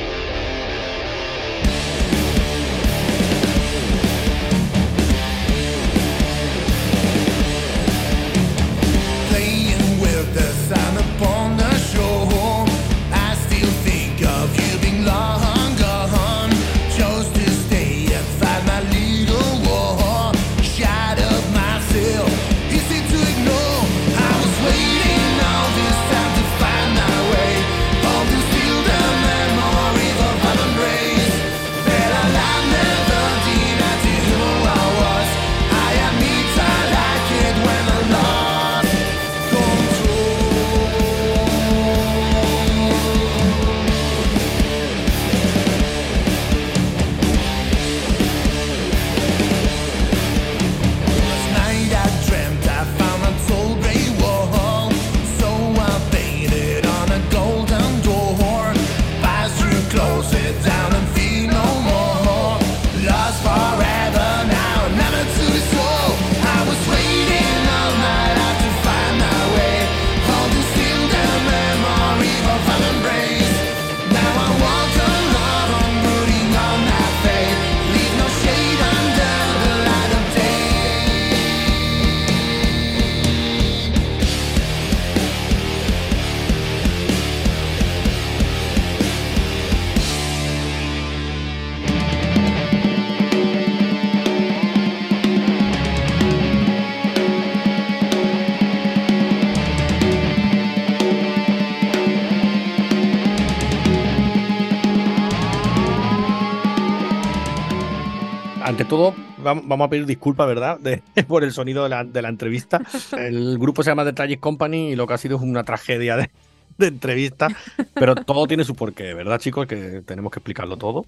Ante 108.82 108.90
todo, 108.90 109.14
vam- 109.44 109.62
vamos 109.66 109.86
a 109.86 109.90
pedir 109.90 110.06
disculpas, 110.06 110.48
¿verdad? 110.48 110.80
De- 110.80 111.02
por 111.28 111.44
el 111.44 111.52
sonido 111.54 111.84
de 111.84 111.90
la, 111.90 112.04
de 112.04 112.22
la 112.22 112.30
entrevista. 112.30 112.82
El 113.18 113.58
grupo 113.60 113.84
se 113.84 113.92
llama 113.92 114.04
The 114.06 114.14
Tragic 114.14 114.40
Company 114.40 114.92
y 114.92 114.96
lo 114.96 115.06
que 115.08 115.14
ha 115.14 115.18
sido 115.18 115.38
es 115.38 115.44
una 115.44 115.64
tragedia 115.64 116.18
de, 116.18 116.32
de 116.78 116.88
entrevista. 116.88 117.48
Pero 117.94 118.16
todo 118.16 118.48
tiene 118.48 118.64
su 118.64 118.74
porqué, 118.76 119.14
¿verdad, 119.14 119.40
chicos? 119.40 119.68
Que 119.68 120.02
tenemos 120.06 120.32
que 120.32 120.40
explicarlo 120.40 120.78
todo. 120.78 121.06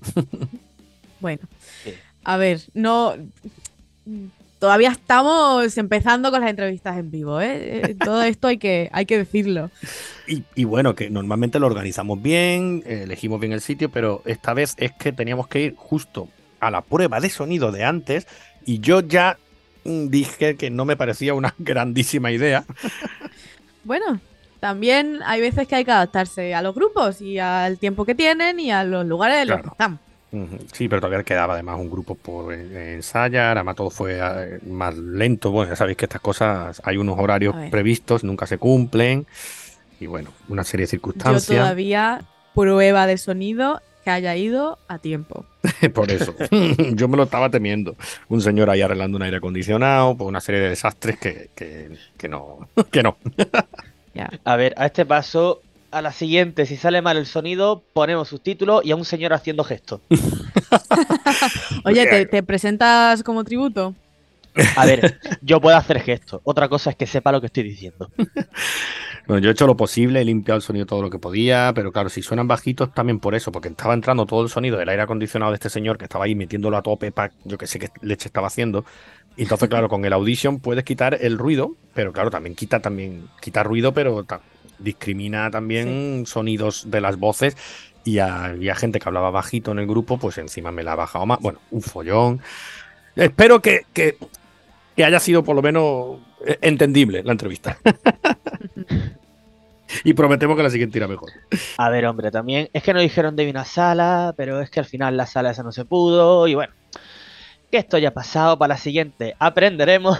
Bueno, 1.19 1.41
a 2.23 2.37
ver, 2.37 2.61
no. 2.73 3.13
Todavía 4.59 4.91
estamos 4.91 5.77
empezando 5.77 6.31
con 6.31 6.39
las 6.41 6.49
entrevistas 6.49 6.97
en 6.97 7.11
vivo, 7.11 7.41
¿eh? 7.41 7.81
Eh, 7.91 7.95
Todo 7.95 8.21
esto 8.23 8.47
hay 8.47 8.57
que, 8.57 8.89
hay 8.93 9.05
que 9.05 9.17
decirlo. 9.17 9.71
Y, 10.27 10.43
y 10.55 10.63
bueno, 10.63 10.95
que 10.95 11.09
normalmente 11.09 11.59
lo 11.59 11.67
organizamos 11.67 12.21
bien, 12.21 12.81
elegimos 12.85 13.41
bien 13.41 13.51
el 13.51 13.59
sitio, 13.61 13.89
pero 13.89 14.21
esta 14.25 14.53
vez 14.53 14.75
es 14.77 14.91
que 14.93 15.11
teníamos 15.11 15.47
que 15.47 15.61
ir 15.63 15.75
justo 15.75 16.29
a 16.67 16.71
la 16.71 16.81
prueba 16.81 17.19
de 17.19 17.29
sonido 17.29 17.71
de 17.71 17.83
antes 17.83 18.27
y 18.65 18.79
yo 18.79 19.01
ya 19.01 19.37
dije 19.83 20.55
que 20.55 20.69
no 20.69 20.85
me 20.85 20.95
parecía 20.95 21.33
una 21.33 21.53
grandísima 21.59 22.31
idea. 22.31 22.63
Bueno, 23.83 24.19
también 24.59 25.19
hay 25.25 25.41
veces 25.41 25.67
que 25.67 25.75
hay 25.75 25.85
que 25.85 25.91
adaptarse 25.91 26.55
a 26.55 26.61
los 26.61 26.73
grupos 26.73 27.21
y 27.21 27.37
al 27.39 27.77
tiempo 27.79 28.05
que 28.05 28.15
tienen 28.15 28.59
y 28.59 28.71
a 28.71 28.83
los 28.83 29.05
lugares 29.05 29.41
en 29.41 29.47
los 29.49 29.57
que 29.57 29.61
Claro. 29.63 29.71
están. 29.73 29.99
Sí, 30.71 30.87
pero 30.87 30.99
todavía 30.99 31.23
quedaba 31.23 31.53
además 31.53 31.77
un 31.79 31.91
grupo 31.91 32.15
por 32.15 32.51
eh, 32.55 32.95
ensayar, 32.95 33.55
además 33.55 33.75
todo 33.75 33.91
fue 33.91 34.17
eh, 34.19 34.59
más 34.65 34.97
lento. 34.97 35.51
Bueno, 35.51 35.69
ya 35.71 35.75
sabéis 35.75 35.95
que 35.97 36.05
estas 36.05 36.21
cosas 36.21 36.81
hay 36.83 36.97
unos 36.97 37.19
horarios 37.19 37.53
previstos, 37.69 38.23
nunca 38.23 38.47
se 38.47 38.57
cumplen. 38.57 39.27
Y 39.99 40.07
bueno, 40.07 40.31
una 40.49 40.63
serie 40.63 40.85
de 40.85 40.87
Yo 40.87 40.91
circunstancias. 40.91 41.45
todavía 41.59 42.21
prueba 42.55 43.05
de 43.05 43.19
sonido 43.19 43.79
que 44.03 44.11
haya 44.11 44.35
ido 44.35 44.77
a 44.87 44.99
tiempo. 44.99 45.45
Por 45.93 46.11
eso, 46.11 46.35
yo 46.93 47.07
me 47.07 47.17
lo 47.17 47.23
estaba 47.23 47.49
temiendo. 47.49 47.95
Un 48.29 48.41
señor 48.41 48.69
ahí 48.69 48.81
arreglando 48.81 49.17
un 49.17 49.23
aire 49.23 49.37
acondicionado, 49.37 50.15
por 50.17 50.27
una 50.27 50.41
serie 50.41 50.61
de 50.61 50.69
desastres 50.69 51.17
que, 51.17 51.49
que, 51.55 51.97
que 52.17 52.27
no, 52.27 52.67
que 52.91 53.03
no. 53.03 53.17
A 54.43 54.55
ver, 54.55 54.73
a 54.77 54.85
este 54.85 55.05
paso, 55.05 55.61
a 55.91 56.01
la 56.01 56.11
siguiente, 56.11 56.65
si 56.65 56.77
sale 56.77 57.01
mal 57.01 57.17
el 57.17 57.25
sonido, 57.25 57.83
ponemos 57.93 58.27
subtítulos 58.27 58.85
y 58.85 58.91
a 58.91 58.95
un 58.95 59.05
señor 59.05 59.33
haciendo 59.33 59.63
gestos. 59.63 60.01
Oye, 61.85 62.05
¿te, 62.05 62.25
te 62.25 62.43
presentas 62.43 63.23
como 63.23 63.43
tributo? 63.43 63.95
A 64.75 64.85
ver, 64.85 65.19
yo 65.41 65.59
puedo 65.59 65.75
hacer 65.75 65.99
gestos. 66.01 66.41
Otra 66.43 66.69
cosa 66.69 66.91
es 66.91 66.95
que 66.95 67.07
sepa 67.07 67.31
lo 67.31 67.41
que 67.41 67.47
estoy 67.47 67.63
diciendo. 67.63 68.09
Bueno, 69.25 69.41
yo 69.41 69.49
he 69.49 69.53
hecho 69.53 69.67
lo 69.67 69.77
posible, 69.77 70.19
he 70.19 70.25
limpiado 70.25 70.57
el 70.57 70.61
sonido 70.61 70.85
todo 70.85 71.01
lo 71.01 71.09
que 71.09 71.17
podía, 71.17 71.71
pero 71.73 71.93
claro, 71.93 72.09
si 72.09 72.21
suenan 72.21 72.45
bajitos 72.47 72.93
también 72.93 73.19
por 73.19 73.35
eso, 73.35 73.53
porque 73.53 73.69
estaba 73.69 73.93
entrando 73.93 74.25
todo 74.25 74.43
el 74.43 74.49
sonido 74.49 74.77
del 74.77 74.89
aire 74.89 75.01
acondicionado 75.03 75.51
de 75.51 75.55
este 75.55 75.69
señor 75.69 75.97
que 75.97 76.03
estaba 76.05 76.25
ahí 76.25 76.35
metiéndolo 76.35 76.75
a 76.75 76.81
tope 76.81 77.11
para 77.13 77.31
yo 77.45 77.57
que 77.57 77.65
sé 77.65 77.79
qué 77.79 77.89
leche 78.01 78.27
estaba 78.27 78.47
haciendo. 78.47 78.83
Y 79.37 79.43
entonces, 79.43 79.69
claro, 79.69 79.87
con 79.87 80.03
el 80.03 80.11
Audition 80.11 80.59
puedes 80.59 80.83
quitar 80.83 81.17
el 81.21 81.37
ruido, 81.37 81.75
pero 81.93 82.11
claro, 82.11 82.29
también 82.31 82.53
quita 82.55 82.81
también 82.81 83.29
quita 83.41 83.63
ruido, 83.63 83.93
pero 83.93 84.25
ta- 84.25 84.41
discrimina 84.79 85.49
también 85.49 86.25
sonidos 86.25 86.91
de 86.91 86.99
las 87.01 87.17
voces. 87.17 87.55
Y 88.03 88.19
había 88.19 88.75
gente 88.75 88.99
que 88.99 89.07
hablaba 89.07 89.31
bajito 89.31 89.71
en 89.71 89.79
el 89.79 89.87
grupo, 89.87 90.17
pues 90.19 90.37
encima 90.37 90.71
me 90.73 90.83
la 90.83 90.91
ha 90.91 90.95
bajado 90.95 91.25
más. 91.25 91.39
Bueno, 91.39 91.59
un 91.71 91.81
follón. 91.81 92.41
Espero 93.15 93.61
que, 93.61 93.85
que, 93.93 94.17
que 94.95 95.05
haya 95.05 95.19
sido 95.19 95.43
por 95.43 95.55
lo 95.55 95.61
menos 95.61 96.19
entendible 96.61 97.23
la 97.23 97.31
entrevista. 97.31 97.77
y 100.03 100.13
prometemos 100.13 100.57
que 100.57 100.63
la 100.63 100.69
siguiente 100.69 100.97
irá 100.97 101.07
mejor. 101.07 101.31
A 101.77 101.89
ver, 101.89 102.05
hombre, 102.05 102.31
también 102.31 102.69
es 102.73 102.83
que 102.83 102.93
nos 102.93 103.01
dijeron 103.01 103.35
de 103.35 103.49
una 103.49 103.65
sala, 103.65 104.33
pero 104.37 104.61
es 104.61 104.69
que 104.69 104.79
al 104.79 104.85
final 104.85 105.17
la 105.17 105.25
sala 105.25 105.51
esa 105.51 105.63
no 105.63 105.71
se 105.71 105.85
pudo 105.85 106.47
y 106.47 106.55
bueno, 106.55 106.73
que 107.71 107.77
esto 107.77 107.97
ya 107.97 108.09
ha 108.09 108.13
pasado, 108.13 108.57
para 108.57 108.75
la 108.75 108.79
siguiente 108.79 109.35
aprenderemos. 109.39 110.19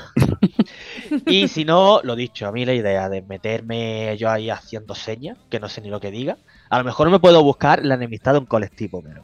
y 1.28 1.48
si 1.48 1.66
no, 1.66 2.02
lo 2.04 2.16
dicho, 2.16 2.48
a 2.48 2.52
mí 2.52 2.66
la 2.66 2.74
idea 2.74 3.10
de 3.10 3.22
meterme 3.22 4.16
yo 4.18 4.30
ahí 4.30 4.50
haciendo 4.50 4.96
señas, 4.96 5.38
que 5.50 5.60
no 5.60 5.70
sé 5.70 5.82
ni 5.82 5.90
lo 5.90 6.00
que 6.00 6.12
diga, 6.12 6.38
a 6.70 6.78
lo 6.80 6.84
mejor 6.84 7.10
me 7.10 7.20
puedo 7.20 7.44
buscar 7.44 7.86
la 7.86 7.96
enemistad 7.96 8.34
de 8.34 8.40
un 8.40 8.46
colectivo, 8.46 9.04
pero... 9.04 9.22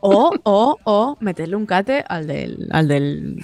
O, 0.00 0.32
o, 0.44 0.78
o 0.84 1.16
meterle 1.20 1.56
un 1.56 1.66
cate 1.66 2.04
al 2.08 2.26
del, 2.26 2.68
al 2.70 2.88
del 2.88 3.36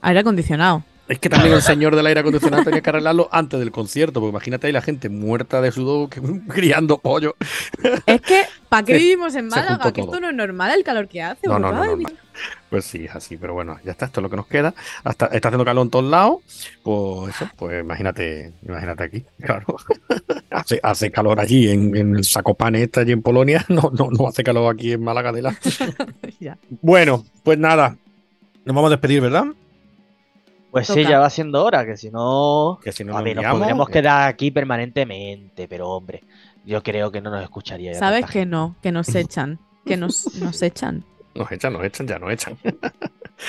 aire 0.00 0.20
acondicionado. 0.20 0.82
Es 1.08 1.18
que 1.18 1.30
también 1.30 1.54
el 1.54 1.62
señor 1.62 1.96
del 1.96 2.06
aire 2.06 2.20
acondicionado 2.20 2.64
tenía 2.64 2.82
que 2.82 2.90
arreglarlo 2.90 3.28
antes 3.32 3.58
del 3.58 3.70
concierto, 3.70 4.20
porque 4.20 4.30
imagínate 4.30 4.66
ahí 4.66 4.72
la 4.74 4.82
gente 4.82 5.08
muerta 5.08 5.62
de 5.62 5.72
sudor 5.72 6.10
criando 6.48 6.98
pollo. 6.98 7.34
Es 8.04 8.20
que, 8.20 8.44
¿para 8.68 8.84
qué 8.84 8.94
vivimos 8.94 9.34
en 9.34 9.48
Málaga? 9.48 9.90
Que 9.90 10.02
esto 10.02 10.20
no 10.20 10.28
es 10.28 10.34
normal 10.34 10.72
el 10.76 10.84
calor 10.84 11.08
que 11.08 11.22
hace. 11.22 11.46
No, 11.46 11.58
no, 11.58 11.72
no. 11.72 11.96
Pues 12.70 12.84
sí, 12.84 13.06
es 13.06 13.14
así, 13.14 13.36
pero 13.38 13.54
bueno, 13.54 13.78
ya 13.84 13.92
está, 13.92 14.04
esto 14.04 14.20
es 14.20 14.22
lo 14.22 14.30
que 14.30 14.36
nos 14.36 14.46
queda. 14.46 14.74
Hasta, 15.02 15.26
está 15.26 15.48
haciendo 15.48 15.64
calor 15.64 15.84
en 15.84 15.90
todos 15.90 16.04
lados. 16.04 16.36
Pues 16.82 17.34
eso, 17.34 17.48
pues 17.56 17.82
imagínate, 17.82 18.52
imagínate 18.62 19.02
aquí, 19.02 19.24
claro. 19.42 19.64
hace, 20.50 20.78
hace 20.82 21.10
calor 21.10 21.40
allí 21.40 21.70
en, 21.70 21.96
en 21.96 22.16
el 22.16 22.24
Sacopane 22.24 22.82
este 22.82 23.00
allí 23.00 23.12
en 23.12 23.22
Polonia. 23.22 23.64
No, 23.78 23.90
no, 23.96 24.10
no 24.10 24.28
hace 24.28 24.42
calor 24.42 24.72
aquí 24.72 24.92
en 24.92 25.02
Málaga 25.02 25.32
de 25.32 25.42
la. 25.42 25.56
Ya. 26.40 26.58
Bueno, 26.82 27.24
pues 27.44 27.58
nada. 27.58 27.96
Nos 28.64 28.74
vamos 28.74 28.88
a 28.88 28.90
despedir, 28.90 29.20
¿verdad? 29.20 29.46
Pues 30.70 30.86
sí, 30.86 31.02
ya 31.04 31.18
va 31.18 31.30
siendo 31.30 31.64
hora, 31.64 31.86
que 31.86 31.96
si 31.96 32.10
no. 32.10 32.78
Que 32.82 32.92
si 32.92 33.02
no 33.04 33.12
a 33.12 33.16
nos 33.16 33.24
ver, 33.24 33.36
nos 33.36 33.42
liamos, 33.42 33.58
podríamos 33.60 33.88
eh. 33.88 33.92
quedar 33.92 34.28
aquí 34.28 34.50
permanentemente, 34.50 35.66
pero 35.66 35.88
hombre, 35.88 36.24
yo 36.64 36.82
creo 36.82 37.10
que 37.10 37.20
no 37.20 37.30
nos 37.30 37.42
escucharía. 37.42 37.92
ya 37.92 37.98
Sabes 37.98 38.26
que 38.26 38.44
no, 38.46 38.76
que 38.82 38.92
nos 38.92 39.14
echan. 39.14 39.58
Que 39.86 39.96
nos, 39.96 40.34
nos 40.36 40.60
echan. 40.62 41.04
Nos 41.34 41.52
echan, 41.52 41.72
nos 41.72 41.84
echan, 41.84 42.06
ya 42.08 42.18
nos 42.18 42.32
echan. 42.32 42.58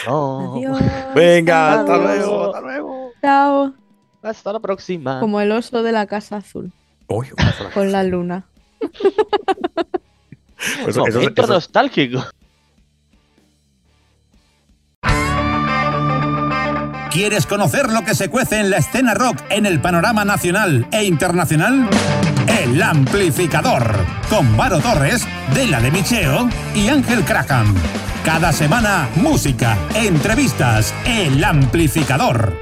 No. 0.05 0.53
Adiós. 0.57 0.80
Venga, 1.15 1.80
hasta 1.80 1.97
luego, 1.97 2.45
hasta 2.45 2.61
luego. 2.61 3.11
Chao. 3.20 3.74
Hasta 4.22 4.53
la 4.53 4.59
próxima. 4.59 5.20
Como 5.20 5.41
el 5.41 5.51
oso 5.51 5.82
de 5.82 5.91
la 5.91 6.05
casa 6.05 6.38
azul. 6.38 6.72
Uy, 7.07 7.28
Con 7.74 7.91
la 7.91 8.03
luna. 8.03 8.45
Pues 10.84 10.89
eso- 10.89 11.07
eso- 11.07 11.20
Momento 11.20 11.41
eso- 11.43 11.53
nostálgico. 11.53 12.24
¿Quieres 17.12 17.47
conocer 17.47 17.91
lo 17.91 18.03
que 18.03 18.14
se 18.14 18.30
cuece 18.30 18.60
en 18.60 18.70
la 18.70 18.78
escena 18.78 19.16
rock 19.16 19.38
en 19.49 19.66
el 19.66 19.82
panorama 19.82 20.26
nacional 20.26 20.88
e 20.91 21.05
internacional? 21.05 21.89
El 22.62 22.82
Amplificador, 22.84 23.95
con 24.30 24.55
Varo 24.55 24.80
Torres, 24.80 25.28
Dela 25.55 25.82
de 25.82 25.89
Micheo 25.89 26.47
y 26.76 26.88
Ángel 26.89 27.24
Craham. 27.24 27.74
Cada 28.24 28.53
semana, 28.53 29.10
música, 29.16 29.76
entrevistas, 29.95 30.93
El 31.05 31.43
Amplificador. 31.43 32.53